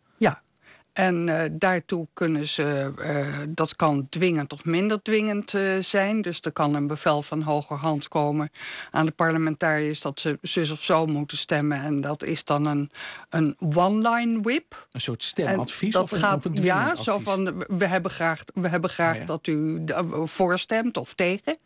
En 0.98 1.28
uh, 1.28 1.42
daartoe 1.52 2.08
kunnen 2.14 2.48
ze, 2.48 2.94
uh, 3.00 3.46
dat 3.50 3.76
kan 3.76 4.08
dwingend 4.10 4.54
of 4.54 4.66
minder 4.66 5.02
dwingend 5.02 5.54
uh, 5.54 5.78
zijn. 5.80 6.22
Dus 6.22 6.40
er 6.42 6.52
kan 6.52 6.74
een 6.74 6.88
bevel 6.88 7.22
van 7.22 7.42
hogerhand 7.42 8.08
komen 8.08 8.52
aan 8.92 9.06
de 9.06 9.12
parlementariërs 9.12 10.02
dat 10.02 10.20
ze 10.20 10.38
zus 10.42 10.70
of 10.70 10.84
zo 10.84 11.06
moeten 11.06 11.38
stemmen. 11.38 11.82
En 11.82 12.02
dat 12.02 12.24
is 12.24 12.44
dan 12.44 12.66
een, 12.66 12.92
een 13.30 13.56
one-line 13.60 14.42
whip. 14.42 14.88
Een 14.92 15.02
soort 15.02 15.24
stemadvies? 15.24 15.94
dat 15.94 16.04
of 16.14 16.20
gaat, 16.20 16.46
of 16.46 16.58
een 16.58 16.64
ja, 16.64 16.96
zo 16.96 17.20
van 17.20 17.64
we 17.68 17.86
hebben 17.86 18.12
graag, 18.12 18.44
we 18.54 18.68
hebben 18.68 18.90
graag 18.90 19.14
oh, 19.14 19.20
ja. 19.20 19.26
dat 19.26 19.48
u 19.48 19.84
voorstemt 20.24 20.98
of 20.98 21.14
tegen. 21.14 21.58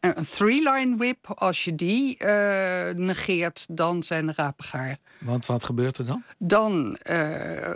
een 0.00 0.24
three-line 0.24 0.96
whip, 0.96 1.32
als 1.34 1.64
je 1.64 1.74
die 1.74 2.24
negeert, 2.94 3.66
dan 3.68 4.02
zijn 4.02 4.26
de 4.26 4.32
rapen 4.36 4.64
gaar. 4.64 4.98
Want 5.26 5.46
wat 5.46 5.64
gebeurt 5.64 5.98
er 5.98 6.06
dan? 6.06 6.22
Dan 6.38 6.98
uh, 7.10 7.70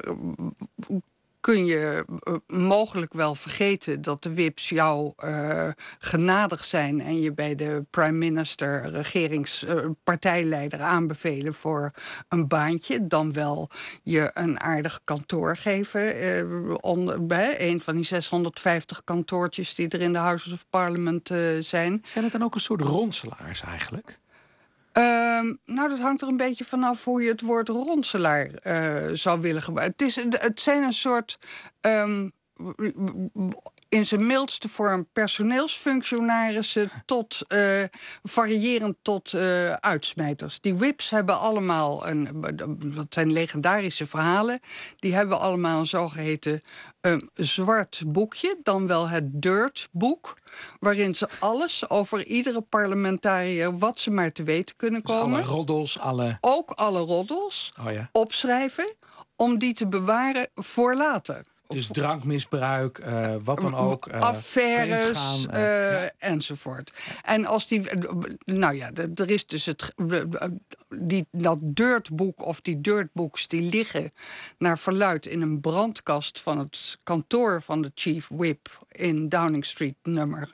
kun 1.41 1.65
je 1.65 2.05
uh, 2.25 2.35
mogelijk 2.47 3.13
wel 3.13 3.35
vergeten 3.35 4.03
dat 4.03 4.23
de 4.23 4.35
WIPs 4.35 4.69
jou 4.69 5.13
uh, 5.25 5.69
genadig 5.99 6.65
zijn 6.65 7.01
en 7.01 7.21
je 7.21 7.33
bij 7.33 7.55
de 7.55 7.85
prime 7.91 8.19
minister, 8.19 8.91
regeringspartijleider 8.91 10.81
aanbevelen 10.81 11.55
voor 11.55 11.91
een 12.29 12.49
baantje. 12.49 13.07
Dan 13.07 13.33
wel 13.33 13.71
je 14.03 14.31
een 14.35 14.61
aardig 14.61 15.01
kantoor 15.05 15.57
geven. 15.57 16.83
onder, 16.83 17.27
bij 17.27 17.69
een 17.69 17.81
van 17.81 17.95
die 17.95 18.05
650 18.05 19.05
kantoortjes 19.05 19.75
die 19.75 19.89
er 19.89 20.01
in 20.01 20.13
de 20.13 20.19
Houses 20.19 20.53
of 20.53 20.67
Parliament 20.71 21.31
zijn. 21.61 21.99
Zijn 22.03 22.25
het 22.25 22.33
dan 22.33 22.43
ook 22.43 22.55
een 22.55 22.61
soort 22.61 22.81
ronselaars 22.81 23.61
eigenlijk? 23.61 24.19
Uh, 24.93 25.53
nou, 25.65 25.89
dat 25.89 25.99
hangt 25.99 26.23
er 26.23 26.29
een 26.29 26.37
beetje 26.37 26.65
vanaf 26.65 27.05
hoe 27.05 27.23
je 27.23 27.29
het 27.29 27.41
woord 27.41 27.69
ronselaar 27.69 28.51
uh, 28.65 29.15
zou 29.17 29.41
willen 29.41 29.63
gebruiken. 29.63 30.07
Het, 30.07 30.17
is, 30.17 30.41
het 30.41 30.61
zijn 30.61 30.83
een 30.83 30.93
soort. 30.93 31.39
Um, 31.81 32.33
in 33.91 34.05
zijn 34.05 34.27
mildste 34.27 34.69
vorm 34.69 35.07
personeelsfunctionarissen 35.13 36.91
tot 37.07 37.39
uh, 37.49 37.83
variërend 38.23 38.97
tot 39.03 39.33
uh, 39.33 39.73
uitsmijters. 39.73 40.61
Die 40.61 40.75
whips 40.75 41.11
hebben 41.11 41.39
allemaal 41.39 42.09
een, 42.09 42.29
dat 42.95 43.07
zijn 43.11 43.33
legendarische 43.33 44.07
verhalen. 44.07 44.61
Die 44.97 45.15
hebben 45.15 45.41
allemaal 45.41 45.79
een 45.79 45.87
zogeheten 45.87 46.63
um, 47.01 47.31
zwart 47.35 48.03
boekje, 48.07 48.59
dan 48.63 48.87
wel 48.87 49.09
het 49.09 49.43
dirt 49.43 49.89
boek 49.91 50.39
waarin 50.81 51.15
ze 51.15 51.29
alles 51.41 51.91
over 51.91 52.27
iedere 52.27 52.61
parlementariër 52.61 53.79
wat 53.79 53.99
ze 53.99 54.11
maar 54.11 54.33
te 54.33 54.43
weten 54.43 54.77
kunnen 54.77 55.03
dus 55.03 55.17
komen. 55.17 55.39
alle 55.39 55.49
roddels, 55.49 55.99
alle... 55.99 56.39
Ook 56.41 56.71
alle 56.71 57.01
roddels 57.01 57.73
oh 57.81 57.93
ja. 57.93 58.09
opschrijven 58.13 58.95
om 59.37 59.59
die 59.59 59.75
te 59.75 59.87
bewaren 59.87 60.49
voor 60.55 60.95
later. 60.95 61.45
Dus 61.73 61.87
drankmisbruik, 61.87 62.99
uh, 62.99 63.35
wat 63.45 63.61
dan 63.61 63.75
ook. 63.75 64.09
Uh, 64.09 64.21
Affaires 64.21 65.47
uh, 65.47 65.53
ja. 65.53 66.11
enzovoort. 66.19 66.93
En 67.23 67.47
als 67.47 67.67
die. 67.67 67.81
Nou 68.45 68.75
ja, 68.75 68.91
er 69.15 69.31
is 69.31 69.47
dus 69.47 69.67
het. 69.67 69.95
Die, 70.89 71.27
dat 71.31 71.59
dirtboek 71.61 72.45
of 72.45 72.61
die 72.61 72.81
dirtbooks 72.81 73.49
die 73.49 73.63
liggen 73.63 74.13
naar 74.59 74.79
verluid 74.79 75.27
in 75.27 75.41
een 75.41 75.61
brandkast 75.61 76.41
van 76.41 76.59
het 76.59 76.99
kantoor 77.03 77.63
van 77.63 77.83
de 77.83 77.93
chief 77.95 78.29
whip 78.29 78.85
in 78.89 79.29
Downing 79.29 79.65
Street 79.65 79.97
nummer 80.03 80.49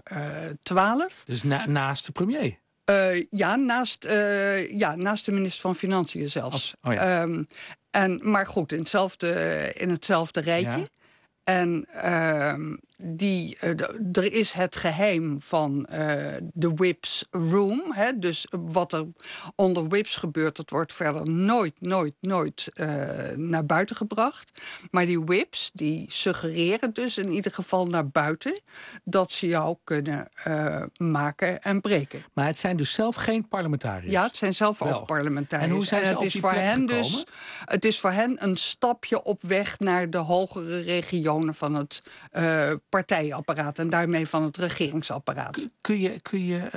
12. 0.63 1.23
Dus 1.25 1.43
na, 1.43 1.67
naast 1.67 2.07
de 2.07 2.13
premier? 2.13 2.59
Uh, 2.91 3.25
ja, 3.31 3.57
naast, 3.57 4.05
uh, 4.05 4.71
ja, 4.71 4.95
naast 4.95 5.25
de 5.25 5.33
minister 5.33 5.61
van 5.61 5.77
Financiën 5.77 6.29
zelfs. 6.29 6.75
Oh, 6.83 6.91
oh 6.91 6.97
ja. 6.97 7.23
um, 7.23 7.49
en, 7.91 8.21
maar 8.23 8.47
goed, 8.47 8.73
in 8.73 8.79
hetzelfde, 8.79 9.73
in 9.77 9.91
hetzelfde 9.91 10.41
rijtje. 10.41 10.79
Ja. 10.79 10.87
En 11.47 11.87
uh, 11.95 12.77
die, 12.97 13.59
uh, 13.61 13.71
er 14.13 14.33
is 14.33 14.53
het 14.53 14.77
geheim 14.77 15.41
van 15.41 15.87
uh, 15.93 16.35
de 16.53 16.75
whips 16.75 17.27
room. 17.31 17.93
Hè? 17.93 18.19
Dus 18.19 18.47
wat 18.51 18.93
er 18.93 19.07
onder 19.55 19.89
whips 19.89 20.17
gebeurt, 20.17 20.57
dat 20.57 20.71
wordt 20.71 20.93
verder 20.93 21.31
nooit, 21.31 21.75
nooit, 21.81 22.15
nooit 22.21 22.71
uh, 22.75 22.87
naar 23.35 23.67
buiten 23.67 23.97
gebracht. 23.97 24.61
Maar 24.91 25.07
die 25.07 25.21
whips, 25.21 25.71
die 25.75 26.05
suggereren 26.09 26.93
dus 26.93 27.19
in 27.19 27.33
ieder 27.33 27.53
geval 27.53 27.87
naar 27.87 28.09
buiten... 28.09 28.61
dat 29.05 29.33
ze 29.33 29.47
jou 29.47 29.77
kunnen 29.85 30.29
maken 30.97 31.63
en 31.63 31.81
breken. 31.81 32.25
Maar 32.33 32.47
het 32.47 32.59
zijn 32.59 32.77
dus 32.77 32.93
zelf 32.93 33.15
geen 33.15 33.49
parlementariërs? 33.49 34.13
Ja, 34.13 34.23
het 34.23 34.37
zijn 34.37 34.55
zelf 34.55 34.79
Wel. 34.79 35.01
ook 35.01 35.07
parlementariërs. 35.07 35.71
En 35.71 35.77
hoe 35.77 35.85
zijn 35.85 36.05
ze 36.05 36.11
en 36.11 36.15
het 36.15 36.25
is 36.25 36.41
voor 36.41 36.53
hen 36.53 36.87
dus 36.87 37.25
Het 37.65 37.85
is 37.85 38.01
voor 38.01 38.13
hen 38.13 38.45
een 38.45 38.57
stapje 38.57 39.23
op 39.23 39.43
weg 39.43 39.79
naar 39.79 40.11
de 40.11 40.19
hogere 40.19 40.81
regionen 40.81 41.55
van 41.55 41.75
het 41.75 42.03
uh, 42.33 42.73
partijapparaat 42.89 43.79
en 43.79 43.91
daarmee 43.91 44.29
van 44.29 44.43
het 44.43 44.57
regeringsapparaat. 44.57 45.69
Kun 45.81 46.01
je, 46.01 46.21
kun 46.21 46.45
je 46.45 46.71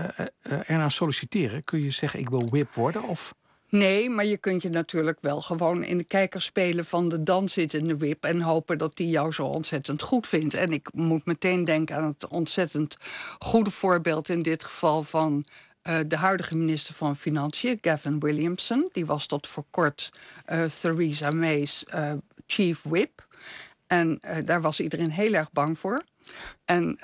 uh, 0.43 0.69
ernaar 0.69 0.91
solliciteren? 0.91 1.63
Kun 1.63 1.84
je 1.84 1.91
zeggen 1.91 2.19
ik 2.19 2.30
wil 2.30 2.50
whip 2.50 2.74
worden? 2.74 3.04
Of? 3.04 3.34
Nee, 3.69 4.10
maar 4.10 4.26
je 4.26 4.38
kunt 4.38 4.62
je 4.62 4.69
natuurlijk 4.69 5.17
wel 5.22 5.41
gewoon 5.41 5.84
in 5.84 5.98
de 5.98 6.04
kijker 6.04 6.41
spelen 6.41 6.86
van 6.86 7.10
de 7.10 7.24
dan 7.24 7.50
zittende 7.50 7.98
wip 7.98 8.24
en 8.24 8.41
hopen 8.41 8.78
dat 8.78 8.98
die 8.98 9.10
jou 9.10 9.32
zo 9.32 9.43
ontzettend 9.43 10.02
goed 10.02 10.28
vindt. 10.28 10.54
En 10.54 10.72
ik 10.72 10.93
moet 10.93 11.26
meteen 11.26 11.63
denken 11.63 11.95
aan 11.95 12.04
het 12.04 12.28
ontzettend 12.28 12.98
goede 13.39 13.72
voorbeeld 13.72 14.30
in 14.30 14.41
dit 14.41 14.63
geval 14.63 15.04
van 15.04 15.43
uh, 15.84 15.98
de 16.08 16.17
huidige 16.17 16.56
minister 16.56 16.95
van 16.95 17.15
Financiën, 17.15 17.78
Gavin 17.82 18.19
Williamson. 18.19 18.89
Die 18.91 19.06
was 19.06 19.26
tot 19.26 19.48
voor 19.48 19.65
kort 19.69 20.13
uh, 20.52 20.63
Theresa 20.63 21.32
May's 21.32 21.86
uh, 21.93 22.12
chief 22.45 22.84
whip. 22.84 23.28
En 23.89 24.19
daar 24.45 24.62
was 24.62 24.80
iedereen 24.80 25.12
heel 25.12 25.34
erg 25.34 25.52
bang 25.52 25.80
voor. 25.80 26.04
En 26.65 26.99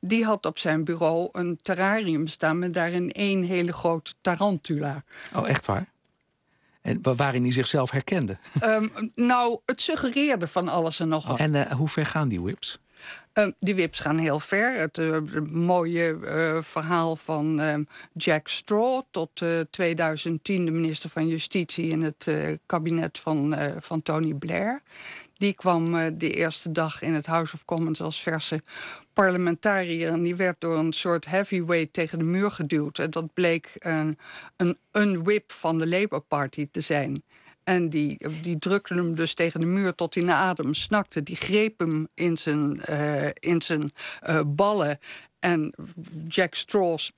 die 0.00 0.24
had 0.24 0.46
op 0.46 0.58
zijn 0.58 0.84
bureau 0.84 1.28
een 1.32 1.58
terrarium 1.62 2.26
staan 2.26 2.58
met 2.58 2.74
daarin 2.74 3.12
één 3.12 3.42
hele 3.42 3.72
grote 3.72 4.14
tarantula. 4.20 5.02
Oh, 5.34 5.48
echt 5.48 5.66
waar? 5.66 5.92
En 6.82 6.98
waarin 7.02 7.42
hij 7.42 7.52
zichzelf 7.52 7.90
herkende? 7.90 8.36
Um, 8.62 8.90
nou, 9.14 9.58
het 9.66 9.80
suggereerde 9.80 10.46
van 10.46 10.68
alles 10.68 11.00
en 11.00 11.08
nog 11.08 11.26
wat. 11.26 11.38
En 11.38 11.54
uh, 11.54 11.70
hoe 11.70 11.88
ver 11.88 12.06
gaan 12.06 12.28
die 12.28 12.40
whips? 12.40 12.80
Uh, 13.34 13.46
die 13.58 13.74
whips 13.74 13.98
gaan 13.98 14.18
heel 14.18 14.40
ver. 14.40 14.74
Het 14.74 14.98
uh, 14.98 15.16
mooie 15.50 16.18
uh, 16.22 16.62
verhaal 16.62 17.16
van 17.16 17.60
ehm, 17.60 17.82
Jack 18.12 18.48
Straw 18.48 19.02
tot 19.10 19.42
2010 19.70 20.64
de 20.64 20.70
minister 20.70 21.10
van 21.10 21.28
Justitie 21.28 21.88
in 21.88 22.02
het 22.02 22.26
kabinet 22.66 23.18
van, 23.18 23.56
van 23.80 24.02
Tony 24.02 24.34
Blair. 24.34 24.82
Die 25.42 25.52
kwam 25.54 26.18
de 26.18 26.30
eerste 26.30 26.72
dag 26.72 27.02
in 27.02 27.12
het 27.12 27.26
House 27.26 27.54
of 27.54 27.64
Commons 27.64 28.00
als 28.00 28.22
verse 28.22 28.62
parlementariër. 29.12 30.12
En 30.12 30.22
die 30.22 30.36
werd 30.36 30.60
door 30.60 30.76
een 30.76 30.92
soort 30.92 31.24
heavyweight 31.24 31.92
tegen 31.92 32.18
de 32.18 32.24
muur 32.24 32.50
geduwd. 32.50 32.98
En 32.98 33.10
dat 33.10 33.34
bleek 33.34 33.70
een, 33.78 34.18
een, 34.56 34.78
een 34.90 35.24
whip 35.24 35.52
van 35.52 35.78
de 35.78 35.86
Labour 35.86 36.22
Party 36.22 36.68
te 36.70 36.80
zijn. 36.80 37.22
En 37.64 37.88
die, 37.88 38.26
die 38.42 38.58
drukte 38.58 38.94
hem 38.94 39.14
dus 39.14 39.34
tegen 39.34 39.60
de 39.60 39.66
muur 39.66 39.94
tot 39.94 40.14
hij 40.14 40.24
naar 40.24 40.34
adem 40.36 40.74
snakte. 40.74 41.22
Die 41.22 41.36
greep 41.36 41.78
hem 41.78 42.08
in 42.14 42.36
zijn, 42.36 42.80
uh, 42.90 43.26
in 43.34 43.62
zijn 43.62 43.90
uh, 44.28 44.40
ballen. 44.46 44.98
En 45.40 45.74
Jack 46.28 46.54
Straws 46.54 47.12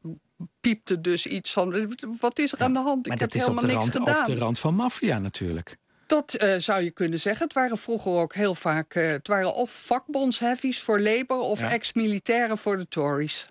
piepte 0.61 1.01
dus 1.01 1.27
iets 1.27 1.53
van... 1.53 1.95
wat 2.21 2.39
is 2.39 2.53
er 2.53 2.61
aan 2.61 2.73
de 2.73 2.79
hand? 2.79 3.07
Maar 3.07 3.15
Ik 3.15 3.21
dat 3.21 3.33
heb 3.33 3.41
is 3.43 3.49
helemaal 3.49 3.65
niks 3.65 3.75
rand, 3.75 3.97
gedaan. 3.97 4.21
op 4.21 4.35
de 4.35 4.41
rand 4.41 4.59
van 4.59 4.75
maffia 4.75 5.19
natuurlijk. 5.19 5.77
Dat 6.07 6.37
uh, 6.43 6.55
zou 6.59 6.83
je 6.83 6.91
kunnen 6.91 7.21
zeggen. 7.21 7.45
Het 7.45 7.55
waren 7.55 7.79
vroeger 7.79 8.13
ook 8.13 8.35
heel 8.35 8.55
vaak... 8.55 8.95
Uh, 8.95 9.07
het 9.09 9.29
waren 9.29 9.55
of 9.55 9.71
vakbondsheavies 9.87 10.81
voor 10.81 11.01
Labour... 11.01 11.43
of 11.43 11.61
Ja. 11.61 11.71
ex-militairen 11.71 12.59
voor 12.59 12.77
de 12.77 12.89
Tories. 12.89 13.49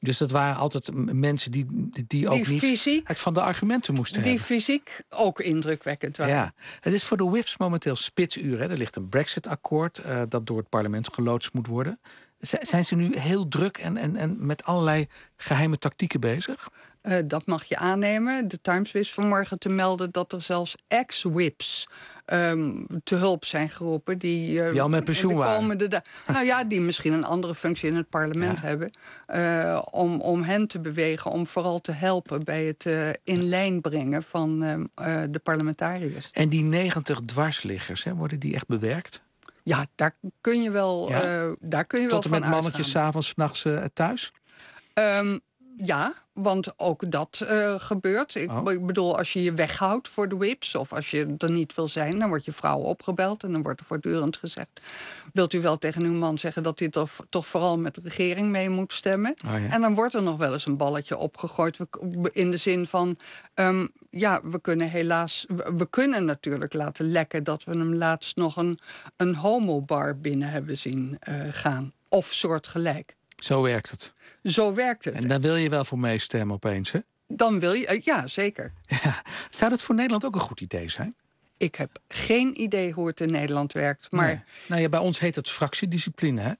Dus 0.00 0.18
dat 0.18 0.30
waren 0.30 0.56
altijd 0.56 0.90
mensen 1.12 1.50
die, 1.52 1.66
die 2.06 2.28
ook 2.28 2.34
Die 2.44 2.48
niet 2.52 2.60
fysiek- 2.60 3.16
van 3.16 3.34
de 3.34 3.40
argumenten 3.40 3.94
moesten 3.94 4.22
Die 4.22 4.30
hebben. 4.30 4.46
fysiek 4.48 5.00
ook 5.08 5.40
indrukwekkend 5.40 6.16
waren. 6.16 6.34
Ja, 6.34 6.54
het 6.80 6.92
is 6.92 7.04
voor 7.04 7.16
de 7.16 7.24
whips 7.24 7.56
momenteel 7.56 7.96
spitsuur. 7.96 8.58
Hè. 8.58 8.68
Er 8.70 8.76
ligt 8.76 8.96
een 8.96 9.08
Brexit-akkoord 9.08 9.98
eh, 9.98 10.22
dat 10.28 10.46
door 10.46 10.58
het 10.58 10.68
parlement 10.68 11.12
geloodst 11.14 11.52
moet 11.52 11.66
worden. 11.66 12.00
Zijn 12.40 12.84
ze 12.84 12.94
nu 12.96 13.18
heel 13.18 13.48
druk 13.48 13.78
en, 13.78 13.96
en, 13.96 14.16
en 14.16 14.46
met 14.46 14.64
allerlei 14.64 15.06
geheime 15.36 15.78
tactieken 15.78 16.20
bezig? 16.20 16.68
Eh, 17.00 17.18
dat 17.24 17.46
mag 17.46 17.64
je 17.64 17.76
aannemen. 17.76 18.48
De 18.48 18.58
Times 18.62 18.92
wist 18.92 19.12
vanmorgen 19.12 19.58
te 19.58 19.68
melden 19.68 20.10
dat 20.10 20.32
er 20.32 20.42
zelfs 20.42 20.76
ex-whips 20.88 21.88
ehm, 22.24 22.82
te 23.04 23.14
hulp 23.14 23.44
zijn 23.44 23.68
geroepen. 23.70 24.18
Die, 24.18 24.62
eh, 24.62 24.70
Die 24.70 24.82
al 24.82 24.88
met 24.88 25.04
pensioen 25.04 25.34
waren. 25.34 25.78
nou 26.26 26.44
ja, 26.44 26.64
die 26.64 26.80
misschien 26.80 27.12
een 27.12 27.24
andere 27.24 27.54
functie 27.54 27.88
in 27.88 27.96
het 27.96 28.08
parlement 28.08 28.60
hebben. 28.60 28.90
eh, 29.26 29.82
om, 29.90 30.20
om 30.20 30.42
hen 30.42 30.66
te 30.66 30.80
bewegen, 30.80 31.30
om 31.30 31.46
vooral 31.46 31.80
te 31.80 31.92
helpen 31.92 32.44
bij 32.44 32.64
het 32.64 32.86
in 33.24 33.42
lijn 33.48 33.80
brengen 33.80 34.22
van 34.22 34.64
ehm, 34.64 34.84
eh, 34.94 35.22
de 35.30 35.38
parlementariërs. 35.38 36.30
En 36.32 36.48
die 36.48 36.62
90 36.62 37.20
dwarsliggers, 37.20 38.04
hè, 38.04 38.14
worden 38.14 38.38
die 38.38 38.54
echt 38.54 38.66
bewerkt? 38.66 39.22
Ja, 39.66 39.86
daar 39.94 40.16
kun 40.40 40.62
je 40.62 40.70
wel, 40.70 41.08
Ja? 41.08 41.22
eh, 41.22 41.52
daar 41.60 41.84
kun 41.84 42.00
je 42.00 42.08
Tot 42.08 42.24
en 42.24 42.30
wel 42.30 42.40
met 42.40 42.48
van 42.48 42.58
mannetjes 42.58 42.90
s'avonds, 42.90 43.28
s'nachts 43.28 43.64
eh 43.64 43.84
thuis? 43.92 44.32
Ehm, 44.94 45.38
ja, 45.76 46.14
want 46.36 46.72
ook 46.76 47.10
dat 47.10 47.44
eh, 47.48 47.74
gebeurt. 47.78 48.34
Ik, 48.34 48.50
Oh. 48.50 48.86
bedoel, 48.86 49.18
als 49.18 49.32
je 49.32 49.42
je 49.42 49.52
weghoudt 49.52 50.08
voor 50.08 50.28
de 50.28 50.36
whips... 50.36 50.74
of 50.74 50.92
als 50.92 51.10
je 51.10 51.34
er 51.38 51.50
niet 51.50 51.74
wil 51.74 51.88
zijn, 51.88 52.18
dan 52.18 52.28
wordt 52.28 52.44
je 52.44 52.52
vrouw 52.52 52.78
opgebeld... 52.78 53.42
en 53.42 53.52
dan 53.52 53.62
wordt 53.62 53.80
er 53.80 53.86
voortdurend 53.86 54.36
gezegd... 54.36 54.80
wilt 55.32 55.52
u 55.52 55.60
wel 55.60 55.78
tegen 55.78 56.02
uw 56.02 56.12
man 56.12 56.38
zeggen 56.38 56.62
dat 56.62 56.78
hij 56.78 56.88
toch, 56.88 57.10
toch 57.28 57.46
vooral 57.46 57.78
met 57.78 57.94
de 57.94 58.00
regering 58.04 58.48
mee 58.50 58.70
moet 58.70 58.92
stemmen? 58.92 59.34
Oh 59.46 59.60
ja. 59.60 59.68
En 59.70 59.80
dan 59.80 59.94
wordt 59.94 60.14
er 60.14 60.22
nog 60.22 60.36
wel 60.36 60.52
eens 60.52 60.66
een 60.66 60.76
balletje 60.76 61.16
opgegooid... 61.16 61.78
In 62.32 62.50
de 62.50 62.56
zin 62.56 62.86
van, 62.86 63.18
ehm, 63.54 63.86
ja, 64.10 64.40
we 64.42 64.60
kunnen 64.60 64.88
helaas... 64.90 65.44
We, 65.48 65.72
we 65.76 65.90
kunnen 65.90 66.24
natuurlijk 66.24 66.72
laten 66.72 67.10
lekken 67.10 67.44
dat 67.44 67.64
we 67.64 67.70
hem 67.70 67.94
laatst 67.94 68.36
nog 68.36 68.56
een, 68.56 68.78
een 69.16 69.34
homobar 69.34 70.18
binnen 70.18 70.48
hebben 70.50 70.78
zien 70.78 71.16
eh, 71.20 71.40
gaan. 71.50 71.92
Of 72.08 72.26
soortgelijk. 72.32 73.15
Zo 73.36 73.62
werkt 73.62 73.90
het. 73.90 74.14
Zo 74.42 74.74
werkt 74.74 75.04
het. 75.04 75.14
En 75.14 75.28
daar 75.28 75.40
wil 75.40 75.56
je 75.56 75.68
wel 75.68 75.84
voor 75.84 75.98
meestemmen 75.98 76.54
opeens, 76.54 76.92
hè? 76.92 77.00
Dan 77.28 77.60
wil 77.60 77.72
je, 77.72 77.86
eh, 77.86 78.00
ja, 78.00 78.26
zeker. 78.26 78.72
Zou 79.50 79.70
dat 79.70 79.82
voor 79.82 79.94
Nederland 79.94 80.24
ook 80.24 80.34
een 80.34 80.40
goed 80.40 80.60
idee 80.60 80.88
zijn? 80.88 81.16
Ik 81.56 81.74
heb 81.74 81.98
geen 82.08 82.60
idee 82.60 82.92
hoe 82.92 83.06
het 83.06 83.20
in 83.20 83.30
Nederland 83.30 83.72
werkt. 83.72 84.10
Maar 84.10 84.26
Nee. 84.26 84.42
Nou 84.68 84.80
ja, 84.82 84.88
bij 84.88 85.00
ons 85.00 85.18
heet 85.18 85.34
het 85.34 85.50
fractiediscipline, 85.50 86.40
hè? 86.40 86.52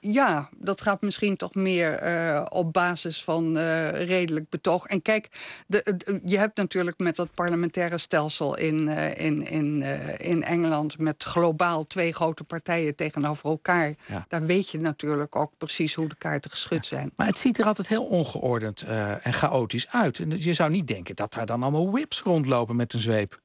Ja, 0.00 0.48
dat 0.56 0.80
gaat 0.80 1.00
misschien 1.00 1.36
toch 1.36 1.54
meer 1.54 1.92
eh, 1.92 2.46
op 2.48 2.72
basis 2.72 3.24
van 3.24 3.58
eh, 3.58 3.90
redelijk 4.06 4.48
betoog. 4.48 4.86
En 4.86 5.02
kijk, 5.02 5.28
de, 5.66 5.94
de- 5.96 6.20
je 6.24 6.38
hebt 6.38 6.56
natuurlijk 6.56 6.98
met 6.98 7.16
dat 7.16 7.34
parlementaire 7.34 7.98
stelsel 7.98 8.56
in, 8.56 8.88
eh, 8.88 9.24
in, 9.26 9.46
in, 9.46 9.82
in 10.18 10.42
Engeland... 10.42 10.98
met 10.98 11.24
globaal 11.24 11.86
twee 11.86 12.12
grote 12.12 12.44
partijen 12.44 12.94
tegenover 12.94 13.50
elkaar... 13.50 13.94
Ja. 14.06 14.24
daar 14.28 14.46
weet 14.46 14.68
je 14.68 14.80
natuurlijk 14.80 15.36
ook 15.36 15.52
precies 15.58 15.94
hoe 15.94 16.08
de 16.08 16.16
kaarten 16.18 16.50
geschud 16.50 16.86
zijn. 16.86 17.12
Maar 17.16 17.26
het 17.26 17.38
ziet 17.38 17.58
er 17.58 17.66
altijd 17.66 17.88
heel 17.88 18.04
ongeordend 18.04 18.82
en 19.22 19.32
chaotisch 19.32 19.88
uit. 19.88 20.18
En 20.18 20.42
je 20.42 20.52
zou 20.52 20.70
niet 20.70 20.86
denken 20.86 21.16
dat 21.16 21.32
daar 21.32 21.46
dan 21.46 21.62
allemaal 21.62 21.90
whips 21.90 22.22
rondlopen 22.22 22.76
met 22.76 22.92
een 22.92 23.00
zweep. 23.00 23.40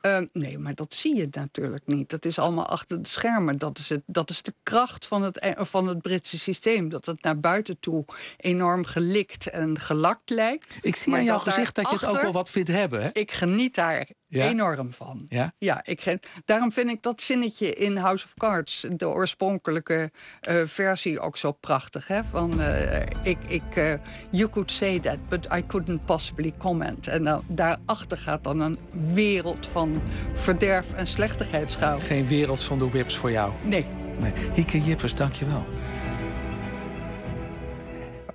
Ehm, 0.00 0.26
nee, 0.32 0.58
maar 0.58 0.74
dat 0.74 0.94
zie 0.94 1.16
je 1.16 1.28
natuurlijk 1.30 1.86
niet. 1.86 2.10
Dat 2.10 2.24
is 2.24 2.38
allemaal 2.38 2.66
achter 2.66 3.02
de 3.02 3.08
schermen. 3.08 3.58
Dat 3.58 3.78
is, 3.78 3.88
het, 3.88 4.02
dat 4.06 4.30
is 4.30 4.42
de 4.42 4.54
kracht 4.62 5.06
van 5.06 5.22
het, 5.22 5.38
eh, 5.38 5.52
van 5.64 5.88
het 5.88 6.02
Britse 6.02 6.38
systeem. 6.38 6.88
Dat 6.88 7.06
het 7.06 7.22
naar 7.22 7.40
buiten 7.40 7.80
toe 7.80 8.04
enorm 8.36 8.84
gelikt 8.84 9.46
en 9.50 9.78
gelakt 9.80 10.30
lijkt. 10.30 10.78
Ik 10.80 10.96
zie 10.96 11.14
aan 11.14 11.24
jouw 11.24 11.38
gezicht 11.38 11.74
dat 11.74 11.90
je 11.90 11.96
het 11.96 12.06
ook 12.06 12.22
wel 12.22 12.32
wat 12.32 12.50
vindt 12.50 12.68
hebben, 12.68 13.02
hè? 13.02 13.08
Ik 13.12 13.32
geniet 13.32 13.74
daar 13.74 14.08
Ja? 14.28 14.48
enorm 14.48 14.92
van. 14.92 15.22
Ja? 15.26 15.52
Ja, 15.58 15.80
ik, 15.84 16.18
daarom 16.44 16.72
vind 16.72 16.90
ik 16.90 17.02
dat 17.02 17.20
zinnetje 17.20 17.70
in 17.74 17.96
House 17.96 18.24
of 18.24 18.34
Cards, 18.34 18.86
de 18.90 19.08
oorspronkelijke 19.08 20.10
eh, 20.40 20.56
versie, 20.64 21.20
ook 21.20 21.36
zo 21.36 21.52
prachtig. 21.52 22.06
Hè? 22.06 22.20
Van, 22.30 22.60
eh, 22.60 23.06
ik, 23.22 23.38
ik, 23.46 23.62
eh, 23.74 23.92
you 24.30 24.50
could 24.50 24.70
say 24.70 24.98
that, 24.98 25.28
but 25.28 25.48
I 25.56 25.66
couldn't 25.66 26.04
possibly 26.04 26.54
comment. 26.58 27.06
En 27.06 27.24
dan, 27.24 27.42
daarachter 27.46 28.18
gaat 28.18 28.44
dan 28.44 28.60
een 28.60 28.78
wereld 29.12 29.66
van 29.66 30.02
verderf 30.34 30.92
en 30.92 31.06
slechtigheid 31.06 31.72
schuil. 31.72 31.98
Geen 32.00 32.26
wereld 32.26 32.62
van 32.62 32.78
de 32.78 32.88
whips 32.90 33.16
voor 33.16 33.30
jou. 33.30 33.52
Nee. 33.64 33.86
Nee. 34.18 34.32
Hieke 34.54 34.80
Jippers, 34.80 35.14
dank 35.14 35.32
je 35.32 35.46
wel. 35.46 35.66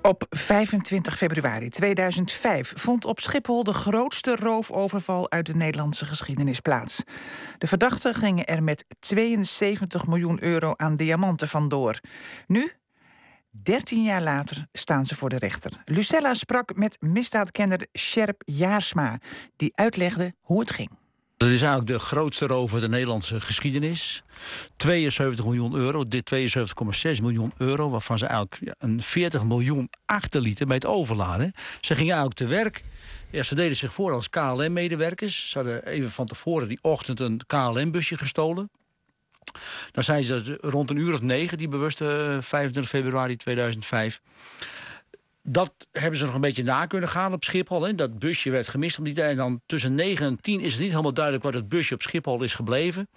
Op 0.04 0.26
25 0.30 1.18
februari 1.18 1.70
2005 1.70 2.74
vond 2.76 3.06
op 3.06 3.20
Schiphol 3.20 3.63
de 3.63 3.74
grootste 3.74 4.36
roofoverval 4.36 5.32
uit 5.32 5.46
de 5.46 5.56
Nederlandse 5.56 6.06
geschiedenis 6.06 6.60
plaats. 6.60 7.04
De 7.58 7.68
verdachten 7.68 8.16
gingen 8.16 8.46
er 8.46 8.63
met 8.63 8.86
72 9.00 10.08
miljoen 10.08 10.44
euro 10.44 10.74
aan 10.76 10.96
diamanten 10.96 11.48
vandoor. 11.48 12.00
Nu, 12.48 12.72
13 13.52 14.04
jaar 14.04 14.22
later, 14.22 14.68
staan 14.74 15.06
ze 15.06 15.16
voor 15.16 15.30
de 15.30 15.38
rechter. 15.38 15.82
Lucella 15.86 16.34
sprak 16.34 16.76
met 16.76 16.98
misdaadkenner 17.02 17.88
Sherp 17.98 18.42
Jaarsma, 18.46 19.20
die 19.56 19.72
uitlegde 19.76 20.34
hoe 20.42 20.60
het 20.60 20.72
ging. 20.72 21.03
Dat 21.43 21.51
is 21.51 21.62
eigenlijk 21.62 21.91
de 21.91 21.99
grootste 21.99 22.45
rover 22.45 22.82
de 22.82 22.89
Nederlandse 22.89 23.41
geschiedenis. 23.41 24.23
72 24.75 25.45
miljoen 25.45 25.75
euro, 25.75 26.08
dit 26.08 26.32
72,6 26.34 27.21
miljoen 27.21 27.53
euro... 27.58 27.89
waarvan 27.89 28.17
ze 28.17 28.25
eigenlijk 28.25 28.73
een 28.77 29.03
40 29.03 29.43
miljoen 29.43 29.89
achterlieten 30.06 30.67
bij 30.67 30.75
het 30.75 30.86
overladen. 30.86 31.53
Ze 31.82 31.95
gingen 31.95 32.15
eigenlijk 32.15 32.36
te 32.36 32.45
werk. 32.45 32.84
Ja, 33.29 33.43
ze 33.43 33.56
deden 33.56 33.77
zich 33.77 33.93
voor 33.93 34.12
als 34.12 34.29
KLM-medewerkers. 34.29 35.49
Ze 35.49 35.58
hadden 35.58 35.86
even 35.86 36.12
van 36.12 36.25
tevoren 36.25 36.67
die 36.67 36.79
ochtend 36.82 37.19
een 37.19 37.41
KLM-busje 37.47 38.17
gestolen. 38.17 38.69
Dan 39.91 40.03
zijn 40.03 40.23
ze 40.23 40.58
rond 40.62 40.89
een 40.89 40.97
uur 40.97 41.13
of 41.13 41.21
negen, 41.21 41.58
die 41.58 41.67
bewuste 41.67 42.38
25 42.41 42.89
februari 42.89 43.36
2005 43.36 44.21
dat 45.43 45.73
hebben 45.91 46.19
ze 46.19 46.25
nog 46.25 46.34
een 46.34 46.41
beetje 46.41 46.63
na 46.63 46.86
kunnen 46.86 47.10
gaan 47.10 47.34
op 47.34 47.43
Schiphol. 47.43 47.82
Hè. 47.82 47.95
Dat 47.95 48.19
busje 48.19 48.49
werd 48.49 48.67
gemist 48.67 48.97
om 48.97 49.03
die 49.03 49.13
tijd. 49.13 49.29
En 49.29 49.38
dan 49.38 49.62
tussen 49.65 49.95
9 49.95 50.25
en 50.25 50.41
10 50.41 50.60
is 50.60 50.71
het 50.71 50.82
niet 50.82 50.89
helemaal 50.89 51.13
duidelijk 51.13 51.43
waar 51.43 51.53
dat 51.53 51.69
busje 51.69 51.93
op 51.93 52.01
Schiphol 52.01 52.43
is 52.43 52.53
gebleven. 52.53 53.10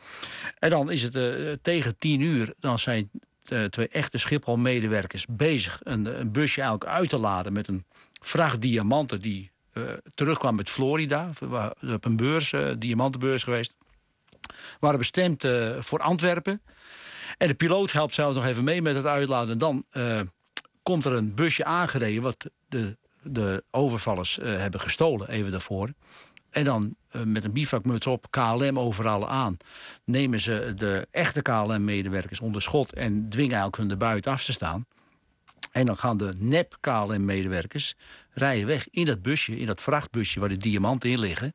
En 0.58 0.70
dan 0.70 0.90
is 0.90 1.02
het 1.02 1.14
uh, 1.14 1.52
tegen 1.62 1.98
10 1.98 2.20
uur, 2.20 2.54
dan 2.58 2.78
zijn 2.78 3.10
uh, 3.52 3.64
twee 3.64 3.88
echte 3.88 4.18
Schiphol-medewerkers 4.18 5.26
bezig 5.30 5.80
een, 5.82 6.20
een, 6.20 6.32
busje 6.32 6.60
eigenlijk 6.60 6.90
uit 6.90 7.08
te 7.08 7.18
laden 7.18 7.52
met 7.52 7.68
een 7.68 7.84
vracht 8.22 8.60
diamanten 8.60 9.20
die 9.20 9.50
uh, 9.72 9.84
terugkwam 10.14 10.54
met 10.54 10.70
Florida. 10.70 11.30
Op 11.92 12.04
een 12.04 12.16
beurs, 12.16 12.54
diamantenbeurs 12.78 13.42
geweest. 13.42 13.74
Waren 14.80 14.98
bestemd 14.98 15.46
voor 15.78 15.98
Antwerpen. 15.98 16.62
En 17.38 17.48
de 17.48 17.54
piloot 17.54 17.92
helpt 17.92 18.14
zelfs 18.14 18.36
nog 18.36 18.46
even 18.46 18.64
mee 18.64 18.82
met 18.82 18.96
het 18.96 19.06
uitladen. 19.06 19.50
En 19.50 19.58
dan 19.58 19.84
komt 20.86 21.04
er 21.04 21.12
een 21.12 21.34
busje 21.34 21.64
aangereden 21.64 22.22
wat 22.22 22.50
de, 22.68 22.96
de 23.22 23.64
overvallers 23.70 24.38
uh, 24.38 24.58
hebben 24.58 24.80
gestolen, 24.80 25.28
even 25.28 25.50
daarvoor. 25.50 25.92
En 26.50 26.64
dan 26.64 26.96
uh, 27.12 27.22
met 27.22 27.44
een 27.44 27.52
bivakmuts 27.52 28.06
op, 28.06 28.26
KLM 28.30 28.78
overal 28.78 29.28
aan, 29.28 29.56
nemen 30.04 30.40
ze 30.40 30.72
de 30.74 31.08
echte 31.10 31.42
KLM-medewerkers 31.42 32.40
onder 32.40 32.62
schot 32.62 32.92
en 32.92 33.28
dwingen 33.28 33.52
eigenlijk 33.52 33.76
hun 33.76 33.90
er 33.90 33.96
buiten 33.96 34.32
af 34.32 34.44
te 34.44 34.52
staan. 34.52 34.86
En 35.72 35.86
dan 35.86 35.96
gaan 35.96 36.16
de 36.16 36.32
nep 36.38 36.76
KLM-medewerkers 36.80 37.94
rijden 38.30 38.66
weg 38.66 38.88
in 38.90 39.04
dat 39.04 39.22
busje, 39.22 39.58
in 39.58 39.66
dat 39.66 39.80
vrachtbusje 39.80 40.40
waar 40.40 40.48
de 40.48 40.56
diamanten 40.56 41.10
in 41.10 41.18
liggen. 41.18 41.54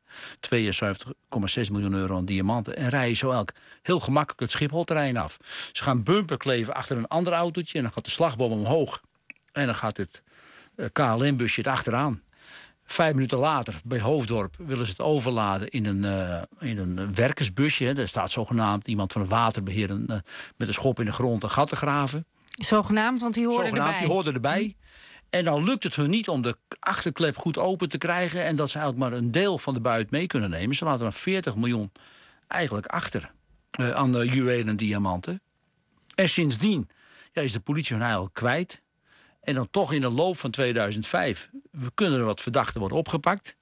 72,6 0.54 1.70
miljoen 1.70 1.94
euro 1.94 2.16
aan 2.16 2.24
diamanten. 2.24 2.76
En 2.76 2.88
rijden 2.88 3.16
zo 3.16 3.30
elk 3.30 3.52
heel 3.82 4.00
gemakkelijk 4.00 4.40
het 4.40 4.50
Schipholterrein 4.50 5.16
af. 5.16 5.36
Ze 5.72 5.82
gaan 5.82 6.02
bumper 6.02 6.36
kleven 6.36 6.74
achter 6.74 6.96
een 6.96 7.08
ander 7.08 7.32
autootje 7.32 7.76
en 7.76 7.84
dan 7.84 7.92
gaat 7.92 8.04
de 8.04 8.10
slagboom 8.10 8.52
omhoog. 8.52 9.00
En 9.52 9.66
dan 9.66 9.74
gaat 9.74 9.96
het 9.96 10.22
eh, 10.74 10.86
KLM-busje 10.92 11.60
erachteraan. 11.66 12.22
Vijf 12.84 13.14
minuten 13.14 13.38
later, 13.38 13.74
bij 13.84 14.00
Hoofddorp, 14.00 14.54
willen 14.58 14.86
ze 14.86 14.92
het 14.92 15.00
overladen 15.00 15.68
in 15.68 15.86
een, 15.86 16.02
uh, 16.02 16.42
in 16.70 16.78
een 16.78 17.14
werkersbusje. 17.14 17.92
Er 17.92 18.08
staat 18.08 18.30
zogenaamd 18.30 18.88
iemand 18.88 19.12
van 19.12 19.20
het 19.20 19.30
waterbeheer 19.30 19.90
een, 19.90 20.06
uh, 20.10 20.16
met 20.56 20.68
een 20.68 20.74
schop 20.74 20.98
in 20.98 21.04
de 21.04 21.12
grond 21.12 21.42
een 21.42 21.50
gat 21.50 21.68
te 21.68 21.76
graven. 21.76 22.26
Zogenaamd, 22.44 23.20
want 23.20 23.34
die 23.34 23.46
hoorden 23.46 23.66
zogenaamd, 23.66 24.00
erbij. 24.00 24.22
Die 24.22 24.32
erbij. 24.32 24.76
En 25.30 25.44
dan 25.44 25.64
lukt 25.64 25.82
het 25.82 25.94
hun 25.94 26.10
niet 26.10 26.28
om 26.28 26.42
de 26.42 26.56
achterklep 26.78 27.36
goed 27.36 27.58
open 27.58 27.88
te 27.88 27.98
krijgen... 27.98 28.44
en 28.44 28.56
dat 28.56 28.70
ze 28.70 28.78
eigenlijk 28.78 29.10
maar 29.10 29.18
een 29.18 29.30
deel 29.30 29.58
van 29.58 29.74
de 29.74 29.80
buit 29.80 30.10
mee 30.10 30.26
kunnen 30.26 30.50
nemen. 30.50 30.76
Ze 30.76 30.84
laten 30.84 31.02
dan 31.02 31.12
40 31.12 31.56
miljoen 31.56 31.92
eigenlijk 32.46 32.86
achter 32.86 33.32
uh, 33.80 33.90
aan 33.90 34.12
de 34.12 34.26
juwelen 34.26 34.68
en 34.68 34.76
diamanten. 34.76 35.40
En 36.14 36.28
sindsdien 36.28 36.88
ja, 37.32 37.42
is 37.42 37.52
de 37.52 37.60
politie 37.60 37.92
hun 37.92 38.04
eigenlijk 38.04 38.34
kwijt. 38.34 38.82
En 39.42 39.54
dan 39.54 39.70
toch 39.70 39.92
in 39.92 40.00
de 40.00 40.10
loop 40.10 40.38
van 40.38 40.50
2005, 40.50 41.50
we 41.70 41.90
kunnen 41.94 42.18
er 42.18 42.24
wat 42.24 42.40
verdachten 42.40 42.80
worden 42.80 42.98
opgepakt. 42.98 43.56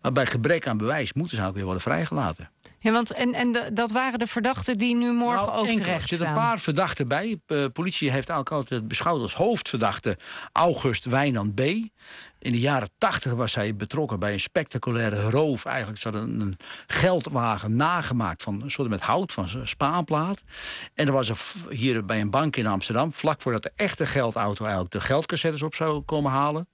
Maar 0.00 0.12
bij 0.12 0.26
gebrek 0.26 0.66
aan 0.66 0.76
bewijs 0.76 1.12
moeten 1.12 1.36
ze 1.36 1.46
ook 1.46 1.54
weer 1.54 1.64
worden 1.64 1.82
vrijgelaten. 1.82 2.50
Ja, 2.82 2.92
want 2.92 3.12
en, 3.12 3.34
en 3.34 3.52
de, 3.52 3.70
dat 3.72 3.90
waren 3.90 4.18
de 4.18 4.26
verdachten 4.26 4.78
die 4.78 4.96
nu 4.96 5.12
morgen 5.12 5.46
nou, 5.46 5.58
ook 5.58 5.76
terecht 5.76 6.02
Er 6.02 6.08
zitten 6.08 6.26
een 6.26 6.32
staan. 6.32 6.44
paar 6.44 6.60
verdachten 6.60 7.08
bij. 7.08 7.40
De 7.46 7.70
politie 7.72 8.10
heeft 8.10 8.28
eigenlijk 8.28 8.50
altijd 8.50 8.88
beschouwd 8.88 9.20
als 9.20 9.34
hoofdverdachte 9.34 10.18
August 10.52 11.04
Wijnand 11.04 11.54
B. 11.54 11.60
In 12.38 12.52
de 12.52 12.58
jaren 12.58 12.90
tachtig 12.98 13.32
was 13.32 13.54
hij 13.54 13.76
betrokken 13.76 14.18
bij 14.18 14.32
een 14.32 14.40
spectaculaire 14.40 15.30
roof. 15.30 15.64
Eigenlijk 15.64 16.00
zat 16.00 16.14
een, 16.14 16.40
een 16.40 16.56
geldwagen 16.86 17.76
nagemaakt 17.76 18.42
van 18.42 18.62
een 18.62 18.70
soort 18.70 18.88
met 18.88 19.00
hout, 19.00 19.32
van 19.32 19.48
spaanplaat. 19.64 20.42
En 20.94 21.06
er 21.06 21.12
was 21.12 21.28
er 21.28 21.38
hier 21.68 22.04
bij 22.04 22.20
een 22.20 22.30
bank 22.30 22.56
in 22.56 22.66
Amsterdam, 22.66 23.12
vlak 23.12 23.42
voordat 23.42 23.62
de 23.62 23.72
echte 23.76 24.06
geldauto 24.06 24.64
eigenlijk 24.64 24.92
de 24.92 25.00
geldcassettes 25.00 25.62
op 25.62 25.74
zou 25.74 26.00
komen 26.00 26.30
halen, 26.30 26.68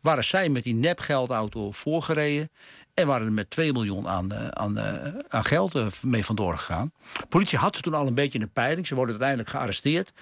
waren 0.00 0.24
zij 0.24 0.48
met 0.48 0.62
die 0.62 0.74
nepgeldauto 0.74 1.72
voorgereden. 1.72 2.50
En 2.96 3.06
waren 3.06 3.26
er 3.26 3.32
met 3.32 3.50
2 3.50 3.72
miljoen 3.72 4.08
aan, 4.08 4.32
uh, 4.32 4.48
aan, 4.48 4.78
uh, 4.78 4.84
aan 5.28 5.44
geld 5.44 5.74
uh, 5.74 5.86
mee 6.02 6.24
vandoor 6.24 6.56
gegaan. 6.58 6.92
De 7.12 7.26
politie 7.26 7.58
had 7.58 7.76
ze 7.76 7.82
toen 7.82 7.94
al 7.94 8.06
een 8.06 8.14
beetje 8.14 8.38
in 8.38 8.44
de 8.44 8.50
peiling. 8.52 8.86
Ze 8.86 8.94
worden 8.94 9.14
uiteindelijk 9.14 9.50
gearresteerd 9.50 10.12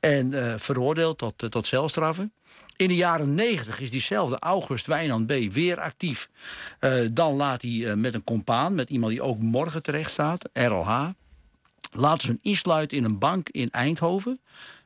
en 0.00 0.60
veroordeeld 0.60 1.18
tot, 1.18 1.50
tot. 1.50 1.72
In 2.76 2.88
de 2.88 2.94
jaren 2.94 3.34
90 3.34 3.80
is 3.80 3.90
diezelfde 3.90 4.38
August 4.38 4.86
Wijnand 4.86 5.26
B. 5.26 5.52
weer 5.52 5.80
actief. 5.80 6.28
dan 7.12 7.34
laat 7.34 7.62
hij 7.62 7.96
met 7.96 8.14
een 8.14 8.24
compaan, 8.24 8.74
met 8.74 8.90
iemand 8.90 9.12
die 9.12 9.22
ook 9.22 9.38
morgen 9.38 9.82
terecht 9.82 10.10
staat, 10.10 10.48
RLH... 10.52 11.08
laten 11.92 12.20
ze 12.20 12.26
hun 12.26 12.38
insluiten 12.42 12.96
in 12.96 13.04
een 13.04 13.18
bank 13.18 13.48
in 13.48 13.70
Eindhoven... 13.70 14.40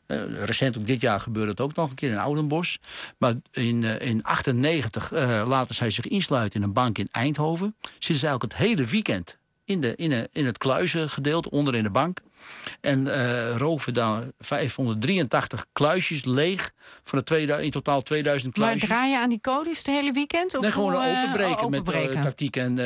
Uh, 0.06 0.44
recent 0.44 0.78
ook 0.78 0.86
dit 0.86 1.00
jaar 1.00 1.20
gebeurde 1.20 1.50
het 1.50 1.60
ook 1.60 1.74
nog 1.74 1.90
een 1.90 1.94
keer 1.94 2.10
in 2.10 2.18
Oudenbos. 2.18 2.78
Maar 3.18 3.34
in 3.50 3.80
1998 3.80 5.12
uh, 5.12 5.20
uh, 5.20 5.48
laten 5.48 5.74
zij 5.74 5.90
zich 5.90 6.06
insluiten 6.06 6.60
in 6.60 6.66
een 6.66 6.72
bank 6.72 6.98
in 6.98 7.08
Eindhoven. 7.12 7.74
Zitten 7.80 8.18
ze 8.18 8.26
eigenlijk 8.26 8.52
het 8.52 8.62
hele 8.62 8.84
weekend 8.84 9.38
in, 9.64 9.80
de, 9.80 9.94
in, 9.96 10.10
de, 10.10 10.28
in 10.32 10.46
het 10.46 10.58
kluizengedeelte, 10.58 11.50
onder 11.50 11.74
in 11.74 11.82
de 11.82 11.90
bank. 11.90 12.20
En 12.80 13.06
uh, 13.06 13.56
roven 13.56 13.92
dan 13.92 14.32
583 14.38 15.66
kluisjes 15.72 16.24
leeg. 16.24 16.72
Van 17.04 17.18
de 17.18 17.24
2000, 17.24 17.66
in 17.66 17.72
totaal 17.72 18.02
2000 18.02 18.52
kluisjes. 18.52 18.88
Maar 18.88 18.98
draaien 18.98 19.20
aan 19.20 19.28
die 19.28 19.40
codes 19.40 19.78
het 19.78 19.86
hele 19.86 20.12
weekend? 20.12 20.54
Of 20.54 20.62
nee, 20.62 20.72
gewoon 20.72 20.92
hoe, 20.92 21.16
openbreken, 21.16 21.58
uh, 21.58 21.64
openbreken 21.64 22.08
met 22.08 22.16
uh, 22.16 22.22
tactiek. 22.22 22.56
En 22.56 22.76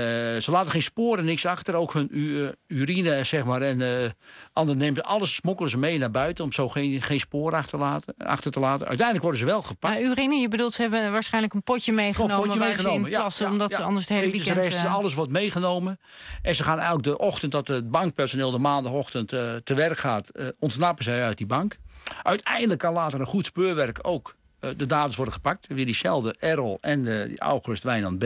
ze 0.43 0.51
laten 0.51 0.71
geen 0.71 0.83
sporen, 0.83 1.25
niks 1.25 1.47
achter. 1.47 1.75
Ook 1.75 1.93
hun 1.93 2.55
urine, 2.67 3.25
zeg 3.25 3.45
maar. 3.45 3.63
En 3.63 4.13
anderen 4.53 4.83
nemen 4.83 5.05
alles, 5.05 5.35
smokkelen 5.35 5.71
ze 5.71 5.79
mee 5.79 5.99
naar 5.99 6.11
buiten... 6.11 6.45
om 6.45 6.53
zo 6.53 6.69
geen, 6.69 7.03
geen 7.03 7.21
sporen 7.21 7.59
achter, 7.59 7.79
laten, 7.79 8.15
achter 8.17 8.51
te 8.51 8.61
laten. 8.61 8.87
Uiteindelijk 8.87 9.23
worden 9.23 9.41
ze 9.41 9.47
wel 9.47 9.63
gepakt. 9.63 9.95
Maar 9.95 10.03
urine, 10.03 10.35
je 10.35 10.49
bedoelt, 10.49 10.73
ze 10.73 10.83
hebben 10.83 11.13
waarschijnlijk 11.13 11.55
een 11.55 11.63
potje 11.63 11.93
meegenomen... 11.93 12.37
Een 12.37 12.43
potje 12.43 12.59
meegenomen. 12.59 13.11
plassen, 13.11 13.45
ja, 13.45 13.47
ja, 13.47 13.53
omdat 13.53 13.71
ja. 13.71 13.77
ze 13.77 13.83
anders 13.83 14.09
het 14.09 14.19
hele 14.19 14.33
weekend... 14.33 14.57
Rest, 14.57 14.87
alles 14.87 15.15
wordt 15.15 15.31
meegenomen. 15.31 16.01
En 16.43 16.55
ze 16.55 16.63
gaan 16.63 17.03
de 17.03 17.19
ochtend 17.19 17.53
dat 17.53 17.69
het 17.69 17.91
bankpersoneel... 17.91 18.51
de 18.51 18.59
maandagochtend 18.59 19.33
te 19.65 19.75
werk 19.75 19.99
gaat, 19.99 20.31
ontsnappen 20.59 21.05
zij 21.05 21.25
uit 21.25 21.39
die 21.39 21.47
bank. 21.47 21.79
Uiteindelijk 22.23 22.81
kan 22.81 22.93
later 22.93 23.21
een 23.21 23.27
goed 23.27 23.47
speurwerk 23.47 23.99
ook 24.03 24.37
uh, 24.61 24.71
de 24.77 24.87
daders 24.87 25.17
worden 25.17 25.35
gepakt. 25.35 25.67
Weer 25.67 25.85
diezelfde 25.85 26.37
Errol 26.39 26.79
en 26.81 27.05
de, 27.05 27.25
die 27.29 27.39
August 27.39 27.83
Wijnand 27.83 28.19
B. 28.19 28.23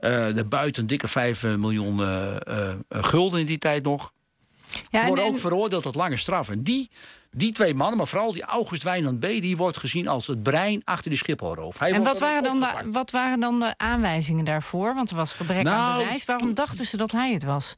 De 0.00 0.44
buiten 0.48 0.86
dikke 0.86 1.08
5 1.08 1.42
miljoen 1.42 2.00
gulden 2.88 3.40
in 3.40 3.46
die 3.46 3.58
tijd 3.58 3.84
nog. 3.84 4.12
Ja, 4.90 5.00
Ze 5.00 5.06
worden 5.06 5.24
en, 5.24 5.30
ook 5.30 5.38
veroordeeld 5.38 5.82
tot 5.82 5.94
lange 5.94 6.16
straffen. 6.16 6.62
Die, 6.62 6.90
die 7.30 7.52
twee 7.52 7.74
mannen, 7.74 7.96
maar 7.96 8.06
vooral 8.06 8.32
die 8.32 8.44
August 8.44 8.82
Wijnand 8.82 9.20
B... 9.20 9.22
die 9.22 9.56
wordt 9.56 9.76
gezien 9.76 10.08
als 10.08 10.26
het 10.26 10.42
brein 10.42 10.82
achter 10.84 11.10
die 11.10 11.18
Schipholroof. 11.18 11.78
Hij 11.78 11.92
en 11.92 12.02
wat 12.02 12.18
waren, 12.18 12.42
dan 12.42 12.60
de, 12.60 12.90
wat 12.90 13.10
waren 13.10 13.40
dan 13.40 13.60
de 13.60 13.74
aanwijzingen 13.76 14.44
daarvoor? 14.44 14.94
Want 14.94 15.10
er 15.10 15.16
was 15.16 15.32
gebrek 15.32 15.62
nou, 15.62 15.76
aan 15.76 15.98
bewijs. 15.98 16.24
Waarom 16.24 16.54
dachten 16.54 16.86
ze 16.86 16.96
dat 16.96 17.12
hij 17.12 17.32
het 17.32 17.44
was? 17.44 17.76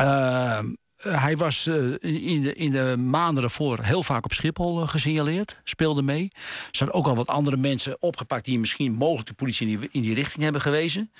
Uh, 0.00 0.58
hij 0.98 1.36
was 1.36 1.66
uh, 1.66 1.94
in, 2.00 2.42
de, 2.42 2.54
in 2.54 2.72
de 2.72 2.96
maanden 2.96 3.44
ervoor 3.44 3.78
heel 3.82 4.02
vaak 4.02 4.24
op 4.24 4.32
Schiphol 4.32 4.82
uh, 4.82 4.88
gesignaleerd. 4.88 5.60
Speelde 5.64 6.02
mee. 6.02 6.30
Er 6.34 6.68
zijn 6.70 6.92
ook 6.92 7.06
al 7.06 7.16
wat 7.16 7.26
andere 7.26 7.56
mensen 7.56 7.96
opgepakt... 8.00 8.44
die 8.44 8.58
misschien 8.58 8.92
mogelijk 8.92 9.28
de 9.28 9.34
politie 9.34 9.68
in 9.68 9.78
die, 9.78 9.88
in 9.92 10.02
die 10.02 10.14
richting 10.14 10.42
hebben 10.42 10.60
gewezen. 10.60 11.12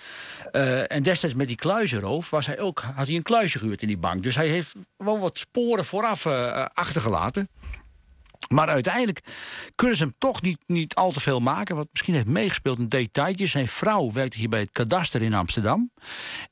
En 0.86 1.02
destijds 1.02 1.34
met 1.34 1.46
die 1.46 1.56
kluizenroof 1.56 2.30
was 2.30 2.46
hij 2.46 2.60
ook, 2.60 2.80
had 2.94 3.06
hij 3.06 3.16
een 3.16 3.22
kluisje 3.22 3.58
gehuurd 3.58 3.82
in 3.82 3.88
die 3.88 3.98
bank. 3.98 4.22
Dus 4.22 4.34
hij 4.34 4.48
heeft 4.48 4.74
wel 4.96 5.18
wat 5.18 5.38
sporen 5.38 5.84
vooraf 5.84 6.26
achtergelaten. 6.74 7.48
Maar 8.48 8.68
uiteindelijk 8.68 9.20
kunnen 9.74 9.96
ze 9.96 10.02
hem 10.02 10.14
toch 10.18 10.42
niet, 10.42 10.58
niet 10.66 10.94
al 10.94 11.12
te 11.12 11.20
veel 11.20 11.40
maken. 11.40 11.76
Wat 11.76 11.88
misschien 11.90 12.14
heeft 12.14 12.26
meegespeeld 12.26 12.78
een 12.78 12.88
detailtje. 12.88 13.46
Zijn 13.46 13.68
vrouw 13.68 14.12
werkte 14.12 14.38
hier 14.38 14.48
bij 14.48 14.60
het 14.60 14.72
kadaster 14.72 15.22
in 15.22 15.34
Amsterdam. 15.34 15.90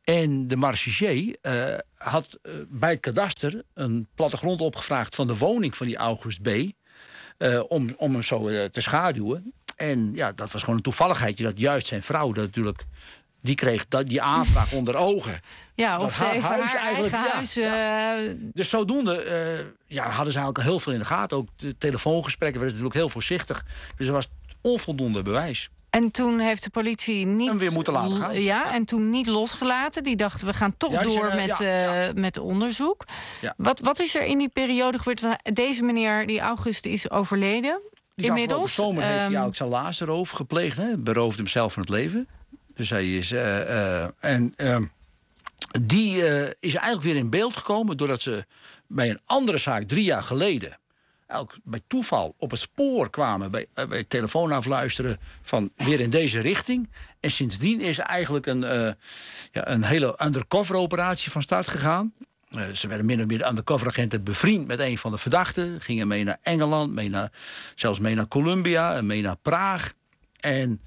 En 0.04 0.48
de 0.48 0.56
marechaussee 0.56 1.38
uh, 1.42 1.74
had 1.94 2.38
uh, 2.42 2.52
bij 2.68 2.90
het 2.90 3.00
kadaster 3.00 3.62
een 3.74 4.08
plattegrond 4.14 4.60
opgevraagd... 4.60 5.14
van 5.14 5.26
de 5.26 5.36
woning 5.36 5.76
van 5.76 5.86
die 5.86 5.96
August 5.96 6.42
B. 6.42 6.48
Uh, 6.48 7.62
om, 7.68 7.94
om 7.96 8.12
hem 8.12 8.22
zo 8.22 8.68
te 8.68 8.80
schaduwen. 8.80 9.52
En 9.76 10.12
ja, 10.14 10.32
dat 10.32 10.52
was 10.52 10.60
gewoon 10.60 10.76
een 10.76 10.82
toevalligheidje 10.82 11.44
dat 11.44 11.60
juist 11.60 11.86
zijn 11.86 12.02
vrouw... 12.02 12.32
dat 12.32 12.44
natuurlijk 12.44 12.84
die 13.46 13.54
kreeg 13.54 13.88
dat, 13.88 14.08
die 14.08 14.22
aanvraag 14.22 14.72
onder 14.72 14.96
ogen. 14.96 15.40
Ja, 15.74 15.98
of 15.98 16.14
ze 16.14 16.24
huis 16.24 16.42
haar 16.42 16.60
eigenlijk, 16.60 17.12
eigen 17.12 17.18
ja, 17.18 17.34
huis... 17.34 17.54
ja. 17.54 18.18
Uh... 18.18 18.34
Dus 18.38 18.68
zodoende 18.68 19.24
uh, 19.24 19.66
ja, 19.86 20.02
hadden 20.04 20.32
ze 20.32 20.38
eigenlijk 20.38 20.68
heel 20.68 20.80
veel 20.80 20.92
in 20.92 20.98
de 20.98 21.04
gaten. 21.04 21.36
Ook 21.36 21.48
de 21.56 21.78
telefoongesprekken 21.78 22.60
werden 22.60 22.78
natuurlijk 22.78 23.04
heel 23.04 23.12
voorzichtig. 23.12 23.64
Dus 23.96 24.06
er 24.06 24.12
was 24.12 24.28
onvoldoende 24.60 25.22
bewijs. 25.22 25.70
En 25.90 26.10
toen 26.10 26.38
heeft 26.38 26.62
de 26.62 26.70
politie 26.70 27.26
niet. 27.26 27.48
Hem 27.48 27.58
weer 27.58 27.72
moeten 27.72 27.92
laten 27.92 28.16
gaan. 28.16 28.42
Ja, 28.42 28.72
en 28.72 28.84
toen 28.84 29.10
niet 29.10 29.26
losgelaten. 29.26 30.02
Die 30.02 30.16
dachten, 30.16 30.46
we 30.46 30.52
gaan 30.54 30.76
toch 30.76 30.92
Ja, 30.92 31.02
door 31.02 31.34
met, 31.34 31.60
eh, 31.60 32.12
met 32.14 32.38
onderzoek. 32.38 33.04
Ja. 33.40 33.54
Wat, 33.56 33.80
wat 33.80 33.98
is 33.98 34.14
er 34.14 34.24
in 34.24 34.38
die 34.38 34.48
periode 34.48 34.98
gebeurd? 34.98 35.24
Deze 35.42 35.82
meneer, 35.82 36.26
die 36.26 36.40
August, 36.40 36.86
is 36.86 37.10
overleden. 37.10 37.80
Die 38.14 38.26
Inmiddels. 38.26 38.74
zomer 38.74 38.94
heeft 38.94 39.06
hij 39.06 39.14
Ehm, 39.14 39.24
eigenlijk 39.26 39.56
zijn 39.56 39.68
laatste 39.68 40.04
roof 40.04 40.30
gepleegd. 40.30 40.76
Hè? 40.76 40.98
Beroofde 40.98 41.36
hem 41.42 41.50
zelf 41.50 41.72
van 41.72 41.82
het 41.82 41.90
leven. 41.90 42.28
Dus 42.76 42.90
hij 42.90 43.16
is... 43.16 43.32
eh, 43.32 44.02
eh, 44.02 44.10
en 44.18 44.52
ehm, 44.56 44.84
die 45.80 46.26
eh, 46.26 46.52
is 46.60 46.74
eigenlijk 46.74 47.02
weer 47.02 47.16
in 47.16 47.30
beeld 47.30 47.56
gekomen... 47.56 47.96
doordat 47.96 48.20
ze 48.20 48.46
bij 48.86 49.10
een 49.10 49.20
andere 49.24 49.58
zaak 49.58 49.82
drie 49.82 50.04
jaar 50.04 50.22
geleden... 50.22 50.78
Eigenlijk 51.26 51.60
bij 51.64 51.80
toeval 51.86 52.34
op 52.38 52.50
het 52.50 52.60
spoor 52.60 53.10
kwamen 53.10 53.50
bij, 53.50 53.66
bij 53.88 54.04
telefoon 54.04 54.52
afluisteren 54.52 55.18
van 55.42 55.70
weer 55.76 56.00
in 56.00 56.10
deze 56.10 56.40
richting. 56.40 56.90
En 57.20 57.30
sindsdien 57.30 57.80
is 57.80 57.98
eigenlijk 57.98 58.46
een, 58.46 58.60
ja, 59.52 59.68
een 59.68 59.84
hele 59.84 60.18
undercover 60.24 60.76
operatie 60.76 61.30
van 61.30 61.42
start 61.42 61.68
gegaan. 61.68 62.12
Ze 62.72 62.88
werden 62.88 63.06
min 63.06 63.20
of 63.20 63.26
meer 63.26 63.38
de 63.38 63.46
undercover 63.46 63.86
agenten 63.86 64.22
bevriend 64.22 64.66
met 64.66 64.78
een 64.78 64.98
van 64.98 65.10
de 65.10 65.18
verdachten. 65.18 65.80
Gingen 65.80 66.08
mee 66.08 66.24
naar 66.24 66.38
Engeland, 66.42 66.92
mee 66.92 67.08
naar, 67.08 67.32
zelfs 67.74 67.98
mee 67.98 68.14
naar 68.14 68.28
Colombia 68.28 68.94
en 68.94 69.06
mee 69.06 69.22
naar 69.22 69.36
Praag. 69.36 69.92
En 70.40 70.80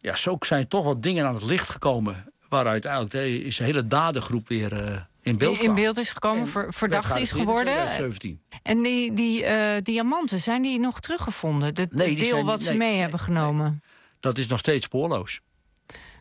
ja, 0.00 0.16
zo 0.16 0.36
zijn 0.40 0.68
toch 0.68 0.84
wat 0.84 1.02
dingen 1.02 1.26
aan 1.26 1.34
het 1.34 1.44
licht 1.44 1.70
gekomen. 1.70 2.32
Waaruit 2.48 2.84
eigenlijk 2.84 3.14
de, 3.14 3.42
is 3.44 3.56
de 3.56 3.64
hele 3.64 3.86
dadengroep 3.86 4.48
weer 4.48 4.72
eh, 4.84 4.96
in 5.22 5.38
beeld 5.38 5.58
in 5.62 5.74
beeld 5.74 5.98
is 5.98 6.12
gekomen, 6.12 6.46
ver- 6.48 6.72
verdacht 6.72 7.16
is 7.16 7.30
geworden. 7.32 7.74
2017. 7.74 8.40
En 8.62 8.82
die, 8.82 9.12
die 9.12 9.44
eh, 9.44 9.82
diamanten, 9.82 10.40
zijn 10.40 10.62
die 10.62 10.78
nog 10.80 11.00
teruggevonden? 11.00 11.68
Het 11.68 11.92
Nee, 11.92 12.06
die 12.08 12.16
deel 12.16 12.28
zijn- 12.30 12.44
wat 12.44 12.60
ze 12.62 12.68
nee, 12.68 12.78
mee 12.78 12.90
nee, 12.90 13.00
hebben 13.00 13.20
genomen. 13.20 13.82
Dat 14.20 14.38
is 14.38 14.46
nog 14.46 14.58
steeds 14.58 14.84
spoorloos. 14.84 15.40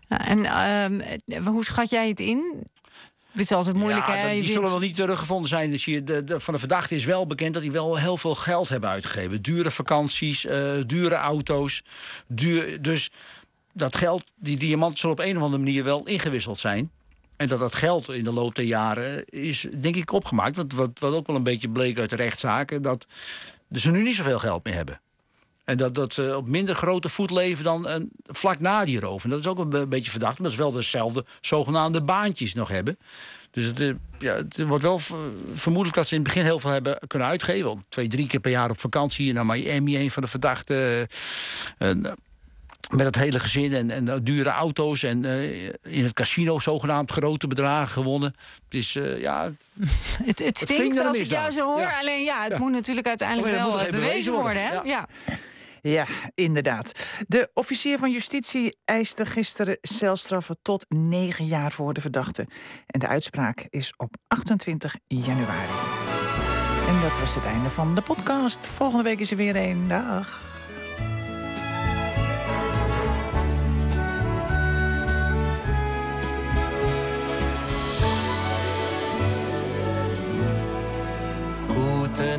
En 0.08 0.46
ehm, 0.46 1.44
hoe 1.46 1.64
schat 1.64 1.90
jij 1.90 2.08
het 2.08 2.20
in? 2.20 2.64
Het 3.32 3.42
is 3.46 3.52
altijd 3.52 3.76
moeilijk, 3.76 4.08
ja, 4.08 4.14
hè? 4.14 4.30
die 4.34 4.48
zullen 4.48 4.70
wel 4.70 4.80
niet 4.80 4.96
teruggevonden 4.96 5.50
zijn. 5.50 5.72
Dus 5.72 5.86
je, 5.86 6.04
de, 6.04 6.24
de- 6.24 6.40
van 6.40 6.54
de 6.54 6.60
verdachte 6.60 6.96
is 6.96 7.06
wel 7.06 7.28
bekend 7.28 7.54
dat 7.54 7.64
hij 7.64 7.72
wel 7.72 7.98
heel 7.98 8.18
veel 8.18 8.36
geld 8.36 8.70
hebben 8.70 8.90
uitgegeven. 8.90 9.42
Dure 9.42 9.72
vakanties, 9.72 10.46
eh, 10.46 10.72
dure 10.86 11.16
auto's. 11.16 11.84
Duur, 12.28 12.82
dus 12.82 13.10
dat 13.78 13.96
geld, 13.96 14.24
die 14.36 14.58
diamanten 14.58 15.00
zullen 15.00 15.18
op 15.18 15.26
een 15.26 15.38
of 15.38 15.44
andere 15.44 15.64
manier 15.64 15.84
wel 15.84 16.06
ingewisseld 16.06 16.60
zijn. 16.60 16.92
En 17.36 17.48
dat 17.48 17.60
dat 17.60 17.76
geld 17.76 18.10
in 18.10 18.24
de 18.24 18.34
loop 18.34 18.56
der 18.56 18.66
jaren 18.66 19.26
is, 19.26 19.68
denk 19.80 19.96
ik, 19.96 20.12
opgemaakt. 20.12 20.56
Want 20.56 20.74
wat, 20.74 20.90
wat 21.00 21.14
ook 21.14 21.28
wel 21.28 21.36
een 21.36 21.44
beetje 21.44 21.70
bleek 21.70 22.00
uit 22.00 22.10
de 22.10 22.16
rechtszaken... 22.16 22.82
dat 22.82 23.08
ze 23.72 23.92
nu 23.92 24.02
niet 24.04 24.16
zoveel 24.16 24.40
geld 24.40 24.64
meer 24.64 24.74
hebben. 24.74 25.00
En 25.64 25.78
dat, 25.78 25.96
dat 25.96 26.14
ze 26.14 26.34
op 26.38 26.48
minder 26.48 26.76
grote 26.76 27.10
voet 27.10 27.32
leven 27.32 27.64
dan 27.64 27.88
een, 27.88 28.12
vlak 28.26 28.60
na 28.60 28.86
die 28.86 29.00
roof. 29.00 29.24
En 29.24 29.30
dat 29.30 29.40
is 29.40 29.48
ook 29.48 29.60
een 29.60 29.70
be- 29.70 29.88
beetje 29.88 30.12
verdacht, 30.12 30.38
omdat 30.38 30.52
ze 30.52 30.58
wel 30.58 30.72
dezelfde 30.72 31.26
zogenaamde 31.42 32.02
baantjes 32.02 32.54
nog 32.54 32.70
hebben. 32.70 32.98
Dus 33.52 33.64
het, 33.66 33.80
eh, 33.80 33.92
ja, 34.20 34.36
het 34.36 34.64
wordt 34.64 34.84
wel 34.84 35.00
vermoedelijk 35.54 35.96
dat 35.96 36.08
ze 36.08 36.16
in 36.16 36.20
het 36.22 36.30
begin 36.30 36.46
heel 36.46 36.60
veel 36.60 36.70
hebben 36.70 37.00
kunnen 37.08 37.28
uitgeven. 37.28 37.70
Ook 37.70 37.80
twee, 37.90 38.08
drie 38.08 38.28
keer 38.28 38.40
per 38.40 38.52
jaar 38.52 38.70
op 38.70 38.80
vakantie 38.80 39.34
naar 39.34 39.46
Miami, 39.46 39.98
een 39.98 40.12
van 40.12 40.24
de 40.24 40.30
verdachten. 40.30 40.76
eh, 40.78 41.02
en, 41.78 42.06
eh, 42.06 42.12
met 42.90 43.06
het 43.06 43.16
hele 43.16 43.40
gezin 43.40 43.74
en, 43.74 43.92
en 43.92 44.24
dure 44.24 44.50
auto's 44.50 45.04
en 45.04 45.26
eh, 45.26 45.64
in 45.66 46.04
het 46.04 46.14
casino 46.14 46.60
zogenaamd 46.60 47.12
grote 47.12 47.48
bedragen 47.48 47.88
gewonnen. 47.88 48.36
Het 48.66 48.74
is, 48.74 48.96
eh, 48.96 49.22
ja, 49.22 49.52
Het, 50.24 50.40
het 50.40 50.58
stinkt 50.58 51.00
als 51.00 51.18
een 51.18 51.24
ik 51.24 51.30
jou 51.30 51.52
zo 51.52 51.66
hoor. 51.66 51.80
Ja. 51.80 52.00
Alleen 52.00 52.24
ja, 52.24 52.44
het 52.44 52.52
Ja. 52.52 52.58
moet 52.58 52.72
natuurlijk 52.72 53.08
uiteindelijk 53.08 53.48
Oh 53.48 53.60
ja, 53.60 53.68
wel 53.70 53.82
eh, 53.82 53.92
bewezen 53.92 54.34
worden. 54.34 54.64
Hè? 54.64 54.74
worden. 54.74 54.92
Ja. 54.92 55.08
Ja, 55.82 56.06
inderdaad. 56.36 56.92
De 57.28 57.50
officier 57.54 57.98
van 57.98 58.12
justitie 58.12 58.78
eiste 58.86 59.26
gisteren 59.26 59.78
celstraffen 59.82 60.58
tot 60.62 60.86
negen 60.90 61.46
jaar 61.46 61.72
voor 61.72 61.94
de 61.94 62.02
verdachte. 62.02 62.48
En 62.88 63.00
de 63.00 63.08
uitspraak 63.08 63.68
is 63.70 63.94
op 63.98 64.16
28 64.28 64.96
januari. 65.08 65.72
En 66.88 67.02
dat 67.02 67.20
was 67.20 67.36
het 67.36 67.46
einde 67.46 67.70
van 67.70 67.96
de 67.96 68.02
podcast. 68.02 68.68
Volgende 68.68 69.04
week 69.04 69.20
is 69.20 69.32
er 69.32 69.38
weer 69.38 69.56
één 69.56 69.88
dag. 69.88 70.57